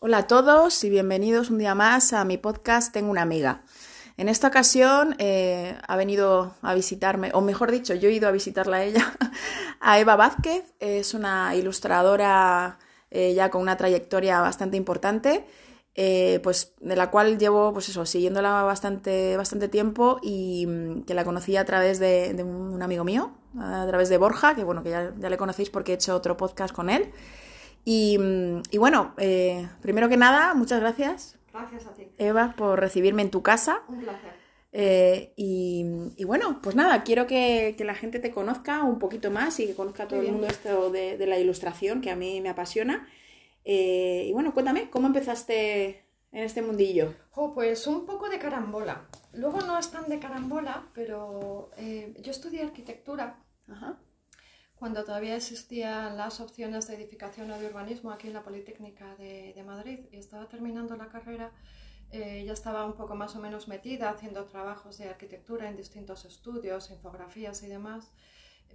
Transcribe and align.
Hola 0.00 0.18
a 0.18 0.26
todos 0.28 0.84
y 0.84 0.90
bienvenidos 0.90 1.50
un 1.50 1.58
día 1.58 1.74
más 1.74 2.12
a 2.12 2.24
mi 2.24 2.38
podcast 2.38 2.92
Tengo 2.92 3.10
una 3.10 3.22
amiga. 3.22 3.62
En 4.16 4.28
esta 4.28 4.46
ocasión 4.46 5.16
eh, 5.18 5.76
ha 5.88 5.96
venido 5.96 6.54
a 6.62 6.72
visitarme, 6.74 7.32
o 7.34 7.40
mejor 7.40 7.72
dicho, 7.72 7.94
yo 7.94 8.08
he 8.08 8.12
ido 8.12 8.28
a 8.28 8.30
visitarla 8.30 8.76
a 8.76 8.84
ella, 8.84 9.12
a 9.80 9.98
Eva 9.98 10.14
Vázquez. 10.14 10.72
Es 10.78 11.14
una 11.14 11.56
ilustradora 11.56 12.78
eh, 13.10 13.34
ya 13.34 13.50
con 13.50 13.60
una 13.60 13.76
trayectoria 13.76 14.40
bastante 14.40 14.76
importante, 14.76 15.44
eh, 15.96 16.38
pues 16.44 16.74
de 16.78 16.94
la 16.94 17.10
cual 17.10 17.36
llevo, 17.36 17.72
pues 17.72 17.88
eso, 17.88 18.06
siguiéndola 18.06 18.62
bastante, 18.62 19.36
bastante 19.36 19.66
tiempo 19.66 20.20
y 20.22 20.64
mm, 20.68 21.02
que 21.06 21.14
la 21.14 21.24
conocí 21.24 21.56
a 21.56 21.64
través 21.64 21.98
de, 21.98 22.34
de, 22.34 22.44
un 22.44 22.80
amigo 22.84 23.02
mío, 23.02 23.32
a 23.58 23.84
través 23.88 24.10
de 24.10 24.18
Borja, 24.18 24.54
que 24.54 24.62
bueno, 24.62 24.84
que 24.84 24.90
ya, 24.90 25.12
ya 25.18 25.28
le 25.28 25.36
conocéis 25.36 25.70
porque 25.70 25.90
he 25.90 25.94
hecho 25.96 26.14
otro 26.14 26.36
podcast 26.36 26.72
con 26.72 26.88
él. 26.88 27.12
Y, 27.90 28.18
y 28.70 28.76
bueno, 28.76 29.14
eh, 29.16 29.66
primero 29.80 30.10
que 30.10 30.18
nada, 30.18 30.52
muchas 30.52 30.80
gracias. 30.80 31.38
Gracias 31.50 31.86
a 31.86 31.94
ti. 31.94 32.06
Eva, 32.18 32.52
por 32.54 32.78
recibirme 32.78 33.22
en 33.22 33.30
tu 33.30 33.42
casa. 33.42 33.80
Un 33.88 34.00
placer. 34.00 34.32
Eh, 34.72 35.32
y, 35.36 35.86
y, 36.18 36.24
bueno, 36.24 36.60
pues 36.60 36.76
nada, 36.76 37.02
quiero 37.02 37.26
que, 37.26 37.76
que, 37.78 37.84
la 37.84 37.94
gente 37.94 38.18
te 38.18 38.30
conozca 38.30 38.84
un 38.84 38.98
poquito 38.98 39.30
más 39.30 39.58
y 39.58 39.66
que 39.66 39.74
conozca 39.74 40.06
todo 40.06 40.20
el 40.20 40.30
mundo 40.30 40.48
esto 40.48 40.90
de, 40.90 41.16
de, 41.16 41.26
la 41.26 41.38
ilustración, 41.38 42.02
que 42.02 42.10
a 42.10 42.16
mí 42.16 42.42
me 42.42 42.50
apasiona. 42.50 43.08
Eh, 43.64 44.26
y 44.28 44.32
bueno, 44.34 44.52
cuéntame, 44.52 44.90
¿cómo 44.90 45.06
empezaste 45.06 46.04
en 46.30 46.44
este 46.44 46.60
mundillo? 46.60 47.14
Oh, 47.36 47.54
pues 47.54 47.86
un 47.86 48.04
poco 48.04 48.28
de 48.28 48.38
carambola. 48.38 49.08
Luego 49.32 49.62
no 49.62 49.78
es 49.78 49.90
tan 49.90 50.10
de 50.10 50.18
carambola, 50.18 50.88
pero 50.92 51.70
eh, 51.78 52.12
yo 52.20 52.32
estudié 52.32 52.64
arquitectura. 52.64 53.42
Ajá 53.66 53.98
cuando 54.78 55.04
todavía 55.04 55.36
existían 55.36 56.16
las 56.16 56.40
opciones 56.40 56.86
de 56.86 56.94
edificación 56.94 57.50
o 57.50 57.58
de 57.58 57.66
urbanismo 57.66 58.12
aquí 58.12 58.28
en 58.28 58.34
la 58.34 58.42
Politécnica 58.42 59.14
de, 59.16 59.52
de 59.54 59.62
Madrid 59.62 60.00
y 60.12 60.16
estaba 60.16 60.48
terminando 60.48 60.96
la 60.96 61.08
carrera, 61.08 61.50
eh, 62.10 62.44
ya 62.46 62.52
estaba 62.52 62.86
un 62.86 62.94
poco 62.94 63.14
más 63.14 63.36
o 63.36 63.40
menos 63.40 63.68
metida 63.68 64.08
haciendo 64.10 64.44
trabajos 64.44 64.96
de 64.98 65.08
arquitectura 65.08 65.68
en 65.68 65.76
distintos 65.76 66.24
estudios, 66.24 66.90
infografías 66.90 67.62
y 67.62 67.66
demás. 67.66 68.10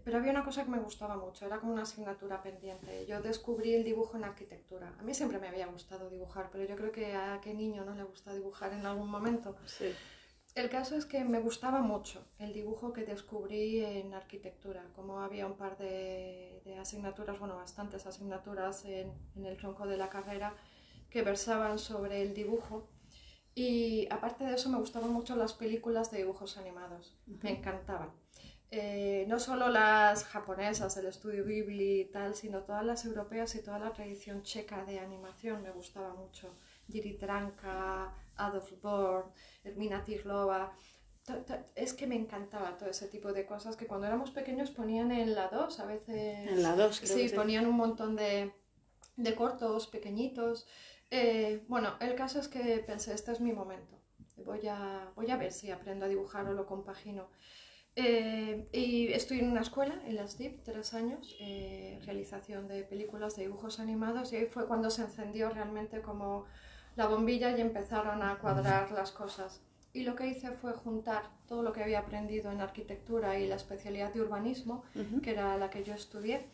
Pero 0.03 0.17
había 0.17 0.31
una 0.31 0.43
cosa 0.43 0.65
que 0.65 0.69
me 0.71 0.79
gustaba 0.79 1.15
mucho, 1.15 1.45
era 1.45 1.59
como 1.59 1.71
una 1.71 1.83
asignatura 1.83 2.41
pendiente. 2.41 3.05
Yo 3.05 3.21
descubrí 3.21 3.73
el 3.73 3.83
dibujo 3.83 4.17
en 4.17 4.25
arquitectura. 4.25 4.93
A 4.99 5.03
mí 5.03 5.13
siempre 5.13 5.39
me 5.39 5.47
había 5.47 5.67
gustado 5.67 6.09
dibujar, 6.09 6.49
pero 6.51 6.65
yo 6.65 6.75
creo 6.75 6.91
que 6.91 7.15
a 7.15 7.39
qué 7.41 7.53
niño 7.53 7.85
no 7.85 7.95
le 7.95 8.03
gusta 8.03 8.33
dibujar 8.33 8.73
en 8.73 8.85
algún 8.85 9.09
momento. 9.09 9.55
Sí. 9.65 9.93
El 10.55 10.69
caso 10.69 10.95
es 10.95 11.05
que 11.05 11.23
me 11.23 11.39
gustaba 11.39 11.81
mucho 11.81 12.27
el 12.37 12.53
dibujo 12.53 12.93
que 12.93 13.05
descubrí 13.05 13.83
en 13.83 14.13
arquitectura, 14.13 14.85
como 14.95 15.19
había 15.19 15.47
un 15.47 15.57
par 15.57 15.77
de, 15.77 16.61
de 16.63 16.77
asignaturas, 16.77 17.39
bueno, 17.39 17.55
bastantes 17.55 18.05
asignaturas 18.05 18.85
en, 18.85 19.11
en, 19.35 19.45
el 19.45 19.57
tronco 19.57 19.87
de 19.87 19.97
la 19.97 20.09
carrera 20.09 20.55
que 21.09 21.23
versaban 21.23 21.79
sobre 21.79 22.21
el 22.21 22.35
dibujo. 22.35 22.87
Y 23.55 24.07
aparte 24.11 24.43
de 24.43 24.53
eso 24.53 24.69
me 24.69 24.77
gustaban 24.77 25.11
mucho 25.11 25.35
las 25.35 25.53
películas 25.53 26.11
de 26.11 26.19
dibujos 26.19 26.57
animados, 26.57 27.17
uh 27.27 27.31
-huh. 27.31 27.43
me 27.43 27.51
encantaban. 27.51 28.11
Eh, 28.75 29.25
no 29.27 29.39
solo 29.39 29.69
las 29.69 30.23
japonesas, 30.25 30.97
el 30.97 31.05
estudio 31.05 31.45
Ghibli 31.45 32.01
y 32.01 32.05
tal, 32.05 32.33
sino 32.33 32.63
todas 32.63 32.83
las 32.83 33.05
europeas 33.05 33.53
y 33.53 33.61
toda 33.61 33.77
la 33.77 33.93
tradición 33.93 34.41
checa 34.41 34.83
de 34.85 34.99
animación 34.99 35.61
me 35.61 35.69
gustaba 35.69 36.15
mucho. 36.15 36.55
Jiri 36.89 37.13
Tranka, 37.15 38.11
Adolf 38.37 38.71
Born, 38.81 39.31
Hermina 39.63 40.03
Tirlova. 40.03 40.73
Es 41.75 41.93
que 41.93 42.05
me 42.05 42.15
encantaba 42.15 42.77
todo 42.77 42.89
ese 42.89 43.07
tipo 43.07 43.31
de 43.31 43.45
cosas 43.45 43.77
que 43.77 43.87
cuando 43.87 44.07
éramos 44.07 44.31
pequeños 44.31 44.71
ponían 44.71 45.11
en 45.11 45.35
la 45.35 45.47
2 45.47 45.79
a 45.79 45.85
veces. 45.85 46.49
En 46.49 46.61
la 46.61 46.75
2, 46.75 46.95
sí, 46.97 47.07
sí, 47.07 47.35
ponían 47.35 47.65
un 47.65 47.75
montón 47.75 48.15
de, 48.15 48.51
de 49.15 49.35
cortos 49.35 49.87
pequeñitos. 49.87 50.67
Eh, 51.11 51.63
bueno, 51.67 51.95
el 52.01 52.15
caso 52.15 52.39
es 52.39 52.47
que 52.47 52.79
pensé, 52.79 53.13
este 53.13 53.31
es 53.31 53.39
mi 53.39 53.53
momento. 53.53 53.99
Voy 54.37 54.67
a, 54.67 55.11
voy 55.15 55.29
a 55.31 55.37
ver 55.37 55.51
si 55.51 55.71
aprendo 55.71 56.05
a 56.05 56.09
dibujar 56.09 56.47
o 56.47 56.53
lo 56.53 56.65
compagino. 56.65 57.29
Eh, 57.95 58.67
y 58.71 59.13
estoy 59.13 59.39
en 59.39 59.51
una 59.51 59.61
escuela, 59.61 60.01
en 60.05 60.15
las 60.15 60.37
DIP, 60.39 60.63
tres 60.63 60.95
años, 60.95 61.35
eh, 61.39 61.99
realización 62.05 62.67
de 62.67 62.83
películas 62.83 63.35
de 63.35 63.43
dibujos 63.43 63.79
animados 63.79 64.33
y 64.33 64.37
ahí 64.37 64.45
fue 64.47 64.65
cuando 64.67 64.89
se 64.89 65.03
encendió 65.03 65.49
realmente 65.49 66.01
como 66.01 66.45
la 66.95 67.07
bombilla 67.07 67.55
y 67.57 67.61
empezaron 67.61 68.21
a 68.21 68.37
cuadrar 68.39 68.91
las 68.91 69.11
cosas. 69.11 69.61
Y 69.93 70.03
lo 70.03 70.15
que 70.15 70.27
hice 70.27 70.51
fue 70.51 70.73
juntar 70.73 71.23
todo 71.47 71.61
lo 71.61 71.71
que 71.71 71.83
había 71.83 71.99
aprendido 71.99 72.51
en 72.51 72.61
arquitectura 72.61 73.37
y 73.37 73.47
la 73.47 73.55
especialidad 73.55 74.11
de 74.13 74.21
urbanismo, 74.21 74.83
uh 74.95 74.99
-huh. 74.99 75.21
que 75.21 75.31
era 75.31 75.55
la 75.57 75.69
que 75.69 75.83
yo 75.83 75.93
estudié, 75.93 76.47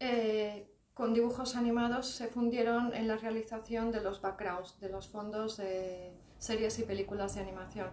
eh, 0.00 0.66
con 0.94 1.14
dibujos 1.14 1.56
animados 1.56 2.08
se 2.08 2.26
fundieron 2.26 2.92
en 2.94 3.06
la 3.06 3.16
realización 3.16 3.92
de 3.92 4.00
los 4.00 4.20
backgrounds, 4.20 4.78
de 4.80 4.88
los 4.88 5.08
fondos 5.08 5.56
de 5.56 6.12
series 6.38 6.78
y 6.78 6.82
películas 6.82 7.34
de 7.34 7.42
animación. 7.42 7.88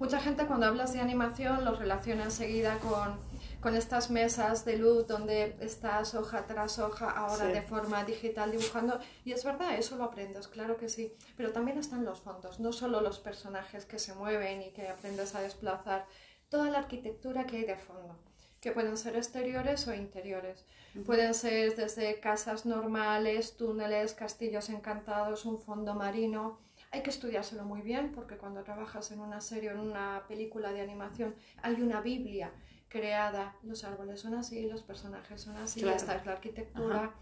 Mucha 0.00 0.18
gente 0.18 0.46
cuando 0.46 0.64
hablas 0.64 0.94
de 0.94 1.00
animación 1.00 1.62
lo 1.62 1.74
relaciona 1.74 2.24
enseguida 2.24 2.78
con, 2.78 3.18
con 3.60 3.76
estas 3.76 4.08
mesas 4.10 4.64
de 4.64 4.78
luz 4.78 5.06
donde 5.06 5.54
estás 5.60 6.14
hoja 6.14 6.46
tras 6.46 6.78
hoja 6.78 7.10
ahora 7.10 7.48
sí. 7.48 7.52
de 7.52 7.60
forma 7.60 8.02
digital 8.04 8.50
dibujando 8.50 8.98
y 9.26 9.32
es 9.32 9.44
verdad, 9.44 9.74
eso 9.78 9.96
lo 9.96 10.04
aprendes, 10.04 10.48
claro 10.48 10.78
que 10.78 10.88
sí, 10.88 11.12
pero 11.36 11.52
también 11.52 11.76
están 11.76 12.06
los 12.06 12.22
fondos, 12.22 12.60
no 12.60 12.72
solo 12.72 13.02
los 13.02 13.18
personajes 13.18 13.84
que 13.84 13.98
se 13.98 14.14
mueven 14.14 14.62
y 14.62 14.70
que 14.70 14.88
aprendes 14.88 15.34
a 15.34 15.42
desplazar, 15.42 16.06
toda 16.48 16.70
la 16.70 16.78
arquitectura 16.78 17.44
que 17.44 17.58
hay 17.58 17.64
de 17.64 17.76
fondo 17.76 18.16
que 18.62 18.72
pueden 18.72 18.96
ser 18.96 19.16
exteriores 19.16 19.86
o 19.86 19.94
interiores. 19.94 20.64
Uh 20.94 20.98
-huh. 20.98 21.04
Pueden 21.04 21.32
ser 21.34 21.76
desde 21.76 22.20
casas 22.20 22.66
normales, 22.66 23.56
túneles, 23.56 24.12
castillos 24.12 24.68
encantados, 24.68 25.46
un 25.46 25.58
fondo 25.58 25.94
marino, 25.94 26.58
hay 26.90 27.02
que 27.02 27.10
estudiárselo 27.10 27.64
muy 27.64 27.82
bien 27.82 28.12
porque 28.12 28.36
cuando 28.36 28.62
trabajas 28.64 29.10
en 29.12 29.20
una 29.20 29.40
serie 29.40 29.70
o 29.70 29.72
en 29.72 29.80
una 29.80 30.24
película 30.26 30.72
de 30.72 30.80
animación 30.80 31.34
hay 31.62 31.80
una 31.80 32.00
Biblia 32.00 32.52
creada, 32.88 33.54
los 33.62 33.84
árboles 33.84 34.20
son 34.20 34.34
así, 34.34 34.68
los 34.68 34.82
personajes 34.82 35.40
son 35.40 35.56
así, 35.56 35.80
claro. 35.80 35.96
esta 35.96 36.16
es 36.16 36.26
la 36.26 36.32
arquitectura 36.32 36.96
Ajá. 36.96 37.14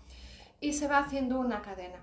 y 0.60 0.72
se 0.72 0.88
va 0.88 0.98
haciendo 0.98 1.38
una 1.38 1.60
cadena. 1.60 2.02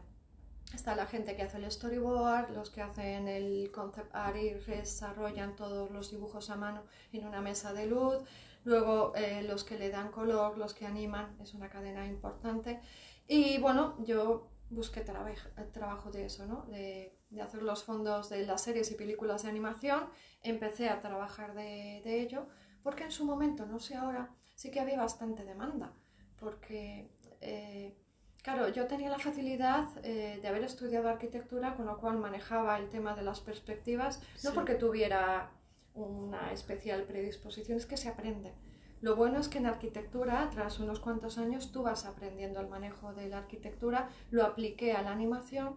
Está 0.74 0.96
la 0.96 1.06
gente 1.08 1.36
que 1.36 1.44
hace 1.44 1.58
el 1.58 1.72
storyboard, 1.72 2.52
los 2.52 2.70
que 2.70 2.81
hacen 2.81 3.28
el 3.28 3.72
concept 3.72 4.14
art 4.14 4.36
y 4.36 4.50
desarrollan 4.50 5.56
todos 5.56 5.90
los 5.90 6.12
dibujos 6.12 6.50
a 6.50 6.56
mano 6.56 6.84
en 7.14 7.25
una 7.25 7.42
mesa 7.42 7.74
de 7.74 7.88
luz, 7.88 8.18
luego 8.64 9.14
eh, 9.16 9.44
los 9.44 9.64
que 9.64 9.78
le 9.80 9.90
dan 9.90 10.12
color, 10.12 10.58
los 10.58 10.74
que 10.74 10.86
animan, 10.86 11.36
es 11.42 11.54
una 11.54 11.70
cadena 11.70 12.06
importante. 12.06 12.80
Y 13.28 13.58
bueno, 13.58 13.96
yo 14.04 14.50
busqué 14.70 15.02
traba 15.02 15.31
trabajo 15.72 16.12
de 16.12 16.25
eso, 16.25 16.46
¿no? 16.46 16.66
De, 16.66 17.18
de, 17.35 17.41
hacer 17.41 17.62
los 17.62 17.84
fondos 17.84 18.29
de 18.29 18.46
las 18.46 18.62
series 18.62 18.91
y 18.91 18.96
películas 18.96 19.44
de 19.44 19.50
animación. 19.50 20.09
Empecé 20.41 20.90
a 20.90 21.01
trabajar 21.01 21.53
de, 21.53 22.01
de, 22.03 22.22
ello, 22.22 22.47
porque 22.84 23.03
en 23.03 23.12
su 23.12 23.25
momento, 23.25 23.66
no 23.66 23.79
sé 23.79 23.96
ahora, 23.96 24.29
sí 24.56 24.72
que 24.72 24.79
había 24.79 24.97
bastante 24.97 25.44
demanda, 25.44 25.94
porque, 26.40 27.09
eh, 27.41 27.95
claro, 28.41 28.69
yo 28.69 28.88
tenía 28.88 29.09
la 29.09 29.19
facilidad 29.19 29.88
eh, 30.03 30.40
de 30.41 30.47
haber 30.47 30.63
estudiado 30.63 31.09
arquitectura, 31.09 31.75
con 31.75 31.85
lo 31.85 31.97
cual 31.97 32.18
manejaba 32.18 32.78
el 32.78 32.90
tema 32.90 33.16
de 33.16 33.24
las 33.24 33.41
perspectivas, 33.41 34.22
sí. 34.35 34.47
no 34.47 34.53
porque 34.53 34.75
tuviera 34.75 35.51
una 35.94 36.51
especial 36.51 37.03
predisposición, 37.03 37.78
es 37.78 37.85
que 37.85 37.97
se 37.97 38.09
aprende. 38.09 38.53
Lo 39.01 39.16
bueno 39.16 39.40
es 39.40 39.50
que 39.50 39.59
en 39.59 39.66
arquitectura, 39.66 40.50
tras 40.51 40.79
unos 40.79 41.00
cuantos 41.00 41.38
años, 41.38 41.72
tú 41.72 41.84
vas 41.84 42.06
aprendiendo 42.06 42.59
el 42.59 42.68
manejo 42.68 43.13
de 43.13 43.28
la 43.29 43.40
arquitectura, 43.40 44.09
lo 44.31 44.44
apliqué 44.45 44.94
a 44.94 45.01
la 45.01 45.12
animación, 45.12 45.75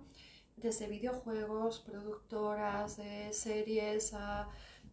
desde 0.60 0.88
videojuegos, 0.88 1.80
productoras, 1.80 2.96
de 2.96 3.32
series, 3.32 4.14
a 4.14 4.48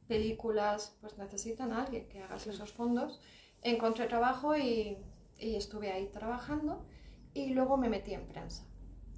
películas, 0.07 0.95
pues 1.01 1.17
necesitan 1.17 1.73
a 1.73 1.83
alguien 1.83 2.07
que 2.07 2.21
haga 2.21 2.35
esos 2.35 2.71
fondos. 2.71 3.21
Encontré 3.61 4.05
trabajo 4.07 4.55
y, 4.55 4.97
y 5.39 5.55
estuve 5.55 5.91
ahí 5.91 6.07
trabajando 6.07 6.85
y 7.33 7.53
luego 7.53 7.77
me 7.77 7.89
metí 7.89 8.13
en 8.13 8.25
prensa, 8.27 8.63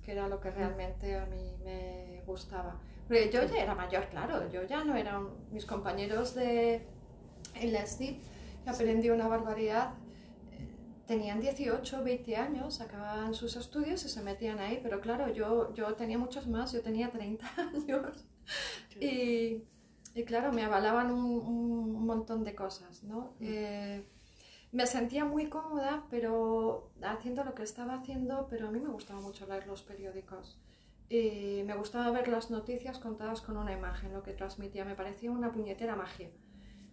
que 0.03 0.11
era 0.13 0.27
lo 0.27 0.39
que 0.39 0.49
realmente 0.49 1.15
a 1.15 1.25
mí 1.25 1.55
me 1.63 2.23
gustaba. 2.25 2.79
Pero 3.07 3.29
yo 3.29 3.43
ya 3.45 3.61
era 3.63 3.75
mayor, 3.75 4.09
claro, 4.09 4.49
yo 4.51 4.63
ya 4.63 4.83
no 4.83 4.95
era 4.95 5.19
un, 5.19 5.47
mis 5.51 5.65
compañeros 5.65 6.35
de 6.35 6.85
en 7.55 7.73
la 7.73 7.85
STIP, 7.85 8.21
que 8.63 8.69
aprendí 8.69 9.09
una 9.09 9.27
barbaridad, 9.27 9.93
tenían 11.07 11.39
18, 11.39 12.03
20 12.03 12.35
años, 12.35 12.81
acababan 12.81 13.33
sus 13.33 13.55
estudios 13.55 14.03
y 14.05 14.09
se 14.09 14.21
metían 14.21 14.59
ahí, 14.59 14.79
pero 14.83 14.99
claro, 14.99 15.33
yo, 15.33 15.73
yo 15.73 15.95
tenía 15.95 16.17
muchos 16.17 16.47
más, 16.47 16.73
yo 16.73 16.81
tenía 16.81 17.09
30 17.09 17.47
años. 17.57 18.25
Y, 18.99 19.63
y 20.13 20.23
claro, 20.25 20.51
me 20.51 20.63
avalaban 20.63 21.11
un, 21.11 21.25
un, 21.25 22.05
montón 22.05 22.43
de 22.43 22.53
cosas, 22.53 23.03
¿no? 23.03 23.33
Eh, 23.39 24.05
me 24.71 24.85
sentía 24.85 25.25
muy 25.25 25.47
cómoda, 25.47 26.05
pero 26.09 26.91
haciendo 27.01 27.43
lo 27.43 27.55
que 27.55 27.63
estaba 27.63 27.95
haciendo, 27.95 28.47
pero 28.49 28.67
a 28.67 28.71
mí 28.71 28.79
me 28.79 28.89
gustaba 28.89 29.21
mucho 29.21 29.47
leer 29.47 29.65
los 29.65 29.81
periódicos. 29.81 30.59
Y 31.09 31.63
me 31.65 31.75
gustaba 31.77 32.11
ver 32.11 32.27
las 32.27 32.51
noticias 32.51 32.99
contadas 32.99 33.41
con 33.41 33.55
una 33.55 33.71
imagen, 33.71 34.11
lo 34.11 34.23
que 34.23 34.33
transmitía, 34.33 34.83
me 34.83 34.95
parecía 34.95 35.31
una 35.31 35.53
puñetera 35.53 35.95
magia 35.95 36.29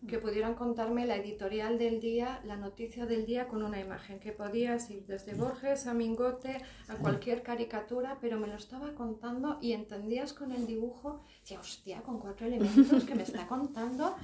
que 0.06 0.18
pudieran 0.18 0.54
contarme 0.54 1.06
la 1.06 1.16
editorial 1.16 1.78
del 1.78 2.00
día, 2.00 2.40
la 2.44 2.56
noticia 2.56 3.06
del 3.06 3.24
día 3.24 3.48
con 3.48 3.62
una 3.62 3.80
imagen, 3.80 4.20
que 4.20 4.32
podías 4.32 4.90
ir 4.90 5.06
desde 5.06 5.34
Borges 5.34 5.86
a 5.86 5.94
Mingote, 5.94 6.60
a 6.88 6.96
cualquier 6.96 7.42
caricatura, 7.42 8.18
pero 8.20 8.38
me 8.38 8.46
lo 8.46 8.56
estaba 8.56 8.94
contando 8.94 9.58
y 9.60 9.72
entendías 9.72 10.32
con 10.32 10.52
el 10.52 10.66
dibujo, 10.66 11.22
decía, 11.40 11.60
hostia, 11.60 12.02
con 12.02 12.18
cuatro 12.18 12.46
elementos 12.46 13.04
que 13.04 13.14
me 13.14 13.22
está 13.22 13.46
contando, 13.46 14.14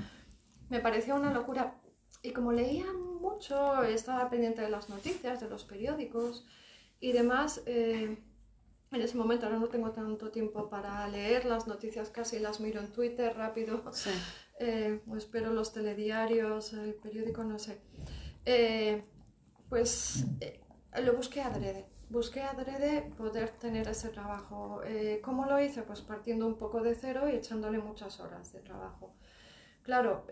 me 0.69 0.81
parecía 0.81 1.15
una 1.15 1.33
locura. 1.33 1.81
Y 2.23 2.33
como 2.33 2.53
leía 2.53 2.93
mucho, 2.93 3.83
estaba 3.83 4.29
pendiente 4.29 4.61
de 4.61 4.71
las 4.71 4.91
noticias, 4.91 5.41
de 5.41 5.49
los 5.49 5.65
periódicos 5.65 6.47
y 7.01 7.13
demás, 7.13 7.63
eh, 7.65 8.19
en 8.93 9.01
ese 9.01 9.17
momento 9.17 9.47
ahora 9.47 9.59
no 9.59 9.69
tengo 9.69 9.93
tanto 9.93 10.31
tiempo 10.31 10.69
para 10.69 11.07
leer 11.09 11.45
las 11.45 11.67
noticias, 11.67 12.11
casi 12.11 12.39
las 12.39 12.61
miro 12.61 12.81
en 12.81 12.93
Twitter 12.93 13.35
rápido. 13.37 13.83
Sí. 13.93 14.11
Eh, 14.63 15.01
o 15.09 15.17
espero 15.17 15.55
los 15.55 15.73
telediarios, 15.73 16.75
el 16.75 16.93
periódico, 16.95 17.43
no 17.45 17.59
sé. 17.59 17.81
Eh, 18.45 19.03
pues 19.71 20.27
eh, 20.41 20.61
lo 21.03 21.15
busqué 21.15 21.41
adrede. 21.41 21.87
Busqué 22.11 22.43
adrede 22.43 23.11
poder 23.17 23.51
tener 23.51 23.89
ese 23.89 24.11
trabajo. 24.11 24.83
¿Cómo 25.23 25.47
lo 25.47 25.61
hice? 25.61 25.83
Pues 25.83 26.03
partiendo 26.03 26.47
un 26.47 26.57
poco 26.59 26.83
de 26.83 26.95
cero 26.97 27.29
y 27.29 27.37
echándole 27.37 27.79
muchas 27.79 28.19
horas 28.19 28.53
de 28.53 28.61
trabajo. 28.61 29.15
Claro, 29.83 30.27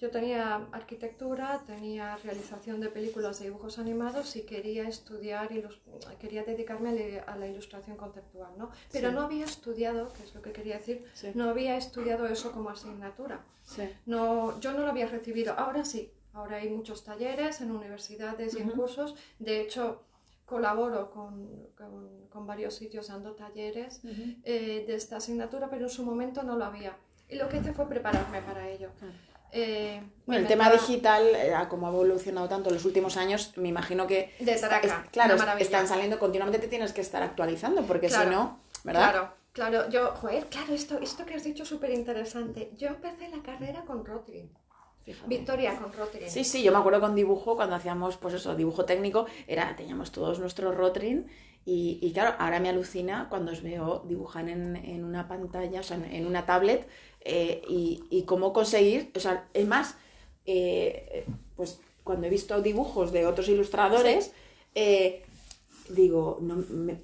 yo 0.00 0.10
tenía 0.10 0.66
arquitectura, 0.72 1.62
tenía 1.66 2.16
realización 2.16 2.80
de 2.80 2.88
películas 2.88 3.38
de 3.38 3.46
dibujos 3.46 3.78
animados 3.78 4.36
y 4.36 4.42
quería 4.42 4.88
estudiar 4.88 5.50
quería 6.18 6.42
dedicarme 6.44 7.22
a 7.26 7.36
la 7.36 7.46
ilustración 7.46 7.96
conceptual, 7.96 8.52
¿no? 8.58 8.70
Pero 8.92 9.12
no 9.12 9.22
había 9.22 9.44
estudiado, 9.44 10.12
que 10.12 10.24
es 10.24 10.34
lo 10.34 10.42
que 10.42 10.52
quería 10.52 10.78
decir, 10.78 11.04
no 11.34 11.48
había 11.48 11.76
estudiado 11.76 12.26
eso 12.26 12.52
como 12.52 12.70
asignatura. 12.70 13.44
No, 14.06 14.58
yo 14.60 14.72
no 14.72 14.80
lo 14.80 14.88
había 14.88 15.06
recibido. 15.06 15.54
Ahora 15.54 15.84
sí, 15.84 16.12
ahora 16.32 16.56
hay 16.56 16.68
muchos 16.68 17.04
talleres 17.04 17.60
en 17.60 17.70
universidades 17.70 18.54
y 18.54 18.62
en 18.62 18.70
cursos. 18.70 19.14
De 19.38 19.60
hecho, 19.60 20.02
colaboro 20.44 21.10
con, 21.10 21.48
con, 22.30 22.46
varios 22.46 22.74
sitios 22.74 23.08
dando 23.08 23.32
talleres 23.32 24.02
eh, 24.44 24.84
de 24.86 24.94
esta 24.94 25.16
asignatura, 25.16 25.70
pero 25.70 25.84
en 25.84 25.90
su 25.90 26.04
momento 26.04 26.42
no 26.42 26.56
lo 26.56 26.64
había. 26.64 26.96
Y 27.28 27.36
lo 27.36 27.48
que 27.48 27.56
hice 27.56 27.72
fue 27.72 27.88
prepararme 27.88 28.42
para 28.42 28.68
ello. 28.68 28.90
Eh, 29.56 30.02
bueno, 30.26 30.42
el 30.42 30.48
tema 30.48 30.68
digital, 30.68 31.24
eh, 31.36 31.54
como 31.68 31.86
ha 31.86 31.90
evolucionado 31.90 32.48
tanto 32.48 32.70
en 32.70 32.74
los 32.74 32.84
últimos 32.84 33.16
años, 33.16 33.52
me 33.56 33.68
imagino 33.68 34.04
que 34.08 34.34
de 34.40 34.60
claro, 35.12 35.36
están 35.58 35.86
saliendo 35.86 36.18
continuamente, 36.18 36.58
te 36.58 36.66
tienes 36.66 36.92
que 36.92 37.00
estar 37.00 37.22
actualizando, 37.22 37.82
porque 37.82 38.10
si 38.10 38.26
no, 38.26 38.58
¿verdad? 38.82 39.12
Claro, 39.12 39.34
claro, 39.52 39.88
yo, 39.90 40.12
joder, 40.16 40.46
claro, 40.46 40.74
esto, 40.74 40.98
esto 40.98 41.24
que 41.24 41.34
has 41.34 41.44
dicho 41.44 41.62
es 41.62 41.68
súper 41.68 41.90
interesante. 41.90 42.72
Yo 42.76 42.88
empecé 42.88 43.28
la 43.28 43.42
carrera 43.44 43.84
con 43.84 44.04
Rotring. 44.04 44.50
Victoria 45.26 45.76
con 45.76 45.92
Rotring. 45.92 46.28
Sí, 46.28 46.42
sí, 46.44 46.62
yo 46.64 46.72
me 46.72 46.78
acuerdo 46.78 47.00
con 47.00 47.14
dibujo, 47.14 47.54
cuando 47.54 47.76
hacíamos, 47.76 48.16
pues 48.16 48.34
eso, 48.34 48.56
dibujo 48.56 48.84
técnico, 48.84 49.26
era, 49.46 49.76
teníamos 49.76 50.10
todos 50.10 50.40
nuestros 50.40 50.74
Rotring 50.74 51.28
y, 51.66 51.98
y, 52.02 52.12
claro, 52.12 52.34
ahora 52.38 52.60
me 52.60 52.68
alucina 52.68 53.28
cuando 53.30 53.52
os 53.52 53.62
veo 53.62 54.04
dibujar 54.06 54.48
en, 54.48 54.76
en 54.76 55.04
una 55.04 55.28
pantalla, 55.28 55.80
o 55.80 55.82
sea, 55.82 55.96
en 55.96 56.26
una 56.26 56.44
tablet, 56.44 56.86
eh, 57.26 57.62
y, 57.68 58.22
cómo 58.26 58.52
conseguir, 58.52 59.10
o 59.16 59.20
sea, 59.20 59.48
es 59.54 59.66
más, 59.66 59.96
eh, 60.44 61.24
pues 61.56 61.80
cuando 62.02 62.26
he 62.26 62.30
visto 62.30 62.60
dibujos 62.60 63.12
de 63.12 63.26
otros 63.26 63.48
ilustradores, 63.48 64.32
eh, 64.74 65.22
digo, 65.88 66.38
no, 66.42 66.56
me, 66.56 67.00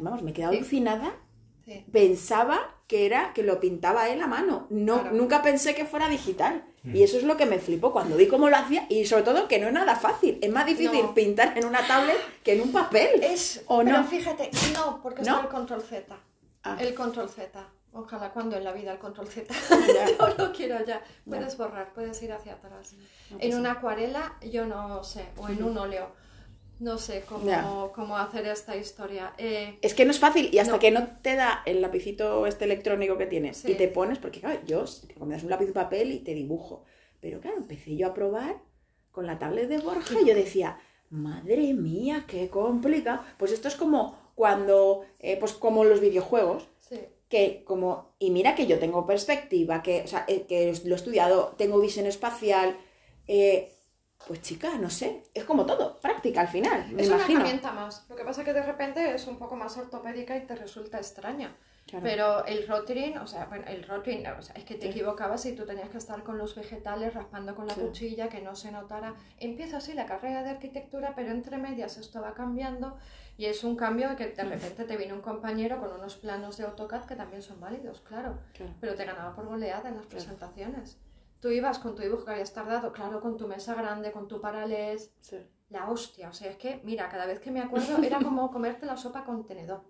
vamos, 0.00 0.22
me 0.22 0.32
he 0.32 0.34
quedado 0.34 0.54
alucinada. 0.54 1.14
Pensaba 1.92 2.73
que 2.86 3.06
era 3.06 3.32
que 3.32 3.42
lo 3.42 3.60
pintaba 3.60 4.08
él 4.08 4.20
a 4.22 4.26
mano. 4.26 4.66
No, 4.70 5.10
Nunca 5.12 5.42
pensé 5.42 5.74
que 5.74 5.84
fuera 5.84 6.08
digital. 6.08 6.64
Mm. 6.82 6.96
Y 6.96 7.02
eso 7.02 7.16
es 7.16 7.24
lo 7.24 7.36
que 7.36 7.46
me 7.46 7.58
flipó 7.58 7.92
cuando 7.92 8.16
vi 8.16 8.28
cómo 8.28 8.48
lo 8.48 8.56
hacía. 8.56 8.86
Y 8.90 9.06
sobre 9.06 9.22
todo 9.22 9.48
que 9.48 9.58
no 9.58 9.68
es 9.68 9.72
nada 9.72 9.96
fácil. 9.96 10.38
Es 10.42 10.50
más 10.50 10.66
difícil 10.66 11.06
pintar 11.14 11.56
en 11.56 11.64
una 11.64 11.86
tablet 11.86 12.16
que 12.42 12.52
en 12.52 12.60
un 12.60 12.72
papel. 12.72 13.22
Es, 13.22 13.62
¿O 13.66 13.78
pero 13.78 13.98
no? 13.98 14.04
fíjate, 14.04 14.50
no, 14.74 15.00
porque 15.02 15.22
¿No? 15.22 15.32
está 15.32 15.42
el 15.42 15.48
control 15.48 15.82
Z. 15.82 16.16
Ah. 16.62 16.76
El 16.78 16.94
control 16.94 17.28
Z. 17.28 17.66
Ojalá 17.92 18.32
cuando 18.32 18.56
en 18.56 18.64
la 18.64 18.72
vida 18.72 18.92
el 18.92 18.98
control 18.98 19.28
Z. 19.28 19.54
yo 20.18 20.28
lo 20.36 20.52
quiero 20.52 20.84
ya. 20.84 21.02
Puedes 21.26 21.56
borrar, 21.56 21.92
puedes 21.94 22.20
ir 22.22 22.32
hacia 22.32 22.54
atrás. 22.54 22.94
en 23.38 23.54
una 23.56 23.72
acuarela 23.72 24.34
yo 24.42 24.66
no 24.66 25.02
sé, 25.04 25.26
o 25.36 25.48
en 25.48 25.62
un 25.62 25.78
óleo. 25.78 26.10
No 26.80 26.98
sé 26.98 27.24
cómo, 27.28 27.92
cómo 27.94 28.16
hacer 28.16 28.46
esta 28.46 28.76
historia. 28.76 29.32
Eh, 29.38 29.78
es 29.80 29.94
que 29.94 30.04
no 30.04 30.10
es 30.10 30.18
fácil 30.18 30.50
y 30.52 30.58
hasta 30.58 30.78
que 30.78 30.90
no 30.90 31.06
te 31.22 31.36
da 31.36 31.62
el 31.66 31.80
lapicito 31.80 32.46
este 32.46 32.64
electrónico 32.64 33.16
que 33.16 33.26
tienes 33.26 33.64
y 33.64 33.74
te 33.74 33.88
pones, 33.88 34.18
porque 34.18 34.40
claro, 34.40 34.60
yo 34.66 34.84
me 35.24 35.34
das 35.34 35.44
un 35.44 35.50
lápiz 35.50 35.66
de 35.66 35.72
papel 35.72 36.12
y 36.12 36.18
te 36.18 36.34
dibujo. 36.34 36.84
Pero 37.20 37.40
claro, 37.40 37.56
empecé 37.58 37.96
yo 37.96 38.08
a 38.08 38.14
probar 38.14 38.60
con 39.12 39.26
la 39.26 39.38
tablet 39.38 39.68
de 39.68 39.78
Borja 39.78 40.20
y 40.20 40.26
yo 40.26 40.34
decía, 40.34 40.78
madre 41.10 41.72
mía, 41.74 42.24
qué 42.26 42.48
complicado. 42.48 43.22
Pues 43.38 43.52
esto 43.52 43.68
es 43.68 43.76
como 43.76 44.32
cuando, 44.34 45.06
eh, 45.20 45.36
pues 45.38 45.52
como 45.52 45.84
los 45.84 46.00
videojuegos. 46.00 46.68
Sí 46.80 46.98
que 47.34 47.64
como, 47.64 48.14
y 48.20 48.30
mira 48.30 48.54
que 48.54 48.68
yo 48.68 48.78
tengo 48.78 49.06
perspectiva, 49.06 49.82
que, 49.82 50.02
o 50.02 50.06
sea, 50.06 50.24
eh, 50.28 50.42
que 50.46 50.72
lo 50.84 50.94
he 50.94 50.96
estudiado, 50.96 51.54
tengo 51.58 51.80
visión 51.80 52.06
espacial, 52.06 52.76
eh, 53.26 53.72
pues 54.26 54.42
chica, 54.42 54.76
no 54.78 54.90
sé, 54.90 55.22
es 55.34 55.44
como 55.44 55.66
todo, 55.66 55.98
práctica 56.00 56.40
al 56.40 56.48
final. 56.48 56.94
es 56.98 57.08
una 57.08 57.24
herramienta 57.24 57.72
más. 57.72 58.06
Lo 58.08 58.16
que 58.16 58.24
pasa 58.24 58.42
es 58.42 58.46
que 58.46 58.52
de 58.52 58.62
repente 58.62 59.14
es 59.14 59.26
un 59.26 59.38
poco 59.38 59.56
más 59.56 59.76
ortopédica 59.76 60.36
y 60.36 60.46
te 60.46 60.54
resulta 60.56 60.98
extraña. 60.98 61.54
Pero 62.02 62.44
el 62.46 62.66
rotring, 62.66 63.18
o 63.18 63.26
sea, 63.26 63.48
el 63.68 63.84
rotring, 63.84 64.26
o 64.26 64.42
sea, 64.42 64.54
es 64.56 64.64
que 64.64 64.74
te 64.74 64.88
equivocabas 64.88 65.44
y 65.46 65.54
tú 65.54 65.64
tenías 65.64 65.90
que 65.90 65.98
estar 65.98 66.22
con 66.22 66.38
los 66.38 66.54
vegetales 66.54 67.14
raspando 67.14 67.54
con 67.54 67.66
la 67.66 67.74
cuchilla, 67.74 68.28
que 68.28 68.40
no 68.40 68.56
se 68.56 68.72
notara. 68.72 69.14
Empieza 69.38 69.76
así 69.76 69.92
la 69.92 70.06
carrera 70.06 70.42
de 70.42 70.50
arquitectura, 70.50 71.12
pero 71.14 71.30
entre 71.30 71.56
medias 71.58 71.96
esto 71.96 72.20
va 72.20 72.34
cambiando 72.34 72.96
y 73.36 73.46
es 73.46 73.64
un 73.64 73.76
cambio 73.76 74.16
que 74.16 74.28
de 74.28 74.44
repente 74.44 74.84
te 74.84 74.96
viene 74.96 75.12
un 75.12 75.20
compañero 75.20 75.78
con 75.78 75.92
unos 75.92 76.16
planos 76.16 76.56
de 76.56 76.64
AutoCAD 76.64 77.04
que 77.04 77.16
también 77.16 77.42
son 77.42 77.60
válidos, 77.60 78.00
claro, 78.00 78.38
pero 78.80 78.94
te 78.94 79.04
ganaba 79.04 79.34
por 79.34 79.46
goleada 79.46 79.88
en 79.88 79.96
las 79.96 80.06
presentaciones. 80.06 80.98
Tú 81.44 81.50
ibas 81.50 81.78
con 81.78 81.94
tu 81.94 82.00
dibujo 82.00 82.24
que 82.24 82.30
habías 82.30 82.54
tardado, 82.54 82.90
claro, 82.90 83.20
con 83.20 83.36
tu 83.36 83.46
mesa 83.46 83.74
grande, 83.74 84.12
con 84.12 84.26
tu 84.26 84.40
paralés. 84.40 85.12
La 85.68 85.90
hostia, 85.90 86.30
o 86.30 86.32
sea, 86.32 86.50
es 86.50 86.56
que, 86.56 86.80
mira, 86.84 87.06
cada 87.10 87.26
vez 87.26 87.38
que 87.38 87.50
me 87.50 87.60
acuerdo 87.60 87.98
era 88.02 88.18
como 88.18 88.50
comerte 88.50 88.86
la 88.86 88.96
sopa 88.96 89.24
con 89.26 89.44
tenedor. 89.44 89.84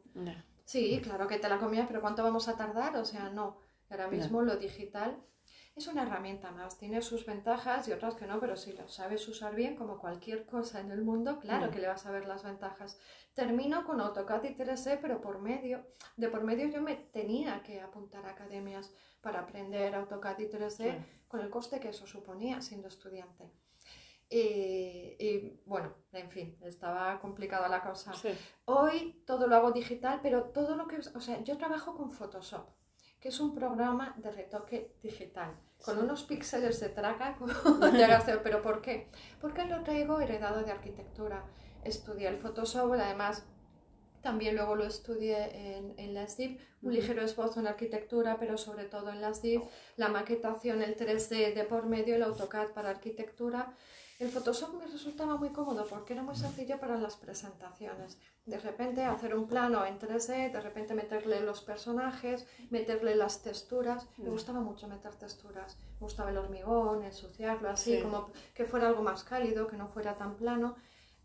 Sí, 0.65 1.01
claro 1.01 1.29
que 1.29 1.39
te 1.39 1.49
la 1.49 1.59
comías, 1.59 1.87
pero 1.87 2.01
¿cuánto 2.01 2.25
vamos 2.25 2.49
a 2.49 2.56
tardar? 2.56 2.97
O 2.97 3.05
sea, 3.05 3.31
no. 3.31 3.61
Ahora 3.89 4.09
mismo 4.09 4.43
lo 4.43 4.56
digital 4.56 5.17
es 5.76 5.88
una 5.88 6.03
herramienta 6.03 6.53
más, 6.53 6.79
tiene 6.79 7.03
sus 7.03 7.26
ventajas 7.26 7.88
y 7.88 7.93
otras 7.93 8.15
que 8.15 8.26
no, 8.26 8.38
pero 8.38 8.56
si 8.56 8.73
lo 8.73 8.88
sabes 8.88 9.26
usar 9.26 9.55
bien, 9.55 9.75
como 9.75 9.99
cualquier 9.99 10.47
cosa 10.47 10.81
en 10.81 10.93
el 10.93 11.03
mundo, 11.03 11.41
claro 11.41 11.71
que 11.71 11.81
le 11.81 11.88
vas 11.88 12.06
a 12.06 12.12
ver 12.12 12.26
las 12.26 12.44
ventajas. 12.44 12.99
Termino 13.35 13.85
con 13.85 14.00
AutoCAD 14.00 14.44
y 14.44 14.55
3D, 14.55 14.99
pero 15.03 15.21
por 15.21 15.41
medio, 15.41 15.85
de 16.17 16.29
por 16.29 16.44
medio 16.44 16.69
yo 16.69 16.81
me 16.81 16.94
tenía 16.94 17.62
que 17.62 17.81
apuntar 17.81 18.25
a 18.26 18.31
academias 18.31 18.95
para 19.21 19.40
aprender 19.40 19.95
AutoCAD 19.97 20.38
y 20.38 20.49
3D 20.49 21.04
con 21.26 21.40
el 21.40 21.50
coste 21.50 21.81
que 21.81 21.88
eso 21.88 22.07
suponía 22.07 22.61
siendo 22.62 22.87
estudiante. 22.87 23.50
Y, 24.31 25.61
bueno, 25.66 25.95
en 26.12 26.31
fin, 26.31 26.57
estaba 26.62 27.21
complicada 27.21 27.69
la 27.69 27.83
cosa. 27.83 28.12
Hoy 28.64 29.23
todo 29.26 29.47
lo 29.47 29.57
hago 29.57 29.73
digital, 29.73 30.21
pero 30.23 30.45
todo 30.45 30.76
lo 30.76 30.87
que... 30.87 30.99
O 31.14 31.21
sea, 31.21 31.43
yo 31.43 31.57
trabajo 31.57 31.97
con 31.97 32.11
Photoshop, 32.11 32.69
que 33.25 33.31
es 33.31 33.40
un 33.40 33.54
programa 33.54 34.14
de 34.19 34.31
retoque 34.31 34.93
digital, 35.02 35.57
con 35.83 35.97
unos 35.97 36.25
píxeles 36.25 36.78
de 36.78 36.90
traca, 36.90 37.38
pero 38.43 38.61
¿por 38.61 38.83
qué? 38.83 39.09
Porque 39.40 39.64
lo 39.64 39.83
traigo 39.83 40.21
heredado 40.21 40.62
de 40.62 40.71
arquitectura. 40.71 41.43
Estudié 41.85 42.28
el 42.28 42.37
Photoshop, 42.37 42.93
además 42.93 43.47
también 44.21 44.57
luego 44.57 44.76
lo 44.76 44.85
estudié 44.85 45.38
en, 45.78 45.95
en 45.99 46.12
la 46.12 46.28
SDIP, 46.28 46.61
un 46.83 46.93
ligero 46.93 47.23
esbozo 47.23 47.61
en 47.61 47.66
arquitectura, 47.66 48.37
pero 48.38 48.59
sobre 48.59 48.85
todo 48.85 49.09
en 49.09 49.23
la 49.23 49.33
SDIP, 49.33 49.62
la 49.97 50.09
maquetación, 50.09 50.83
el 50.83 50.95
3D 50.95 51.54
de 51.54 51.64
por 51.64 51.87
medio, 51.87 52.16
el 52.16 52.25
AutoCAD 52.25 52.73
para 52.75 52.90
arquitectura. 52.90 53.75
El 54.25 54.31
Photoshop 54.31 54.73
me 54.81 54.87
resultaba 54.87 55.37
muy 55.37 55.50
cómodo 55.50 55.87
porque 55.87 56.14
era 56.14 56.23
muy 56.23 56.35
sencillo 56.35 56.81
para 56.81 56.97
las 56.97 57.14
presentaciones. 57.14 58.16
De 58.47 58.59
repente 58.59 59.04
hacer 59.04 59.37
un 59.37 59.47
plano 59.47 59.85
en 59.85 59.99
3D, 59.99 60.50
de 60.50 60.61
repente 60.62 60.95
meterle 60.95 61.43
los 61.43 61.61
personajes, 61.61 62.47
meterle 62.71 63.16
las 63.16 63.43
texturas. 63.43 64.09
Me 64.16 64.31
gustaba 64.31 64.61
mucho 64.61 64.88
meter 64.88 65.14
texturas. 65.16 65.76
Me 66.00 66.07
gustaba 66.07 66.31
el 66.31 66.38
hormigón, 66.38 67.02
ensuciarlo 67.02 67.69
así, 67.69 68.00
como 68.00 68.31
que 68.54 68.64
fuera 68.64 68.88
algo 68.88 69.02
más 69.02 69.25
cálido, 69.25 69.66
que 69.66 69.76
no 69.76 69.88
fuera 69.88 70.16
tan 70.16 70.37
plano. 70.37 70.76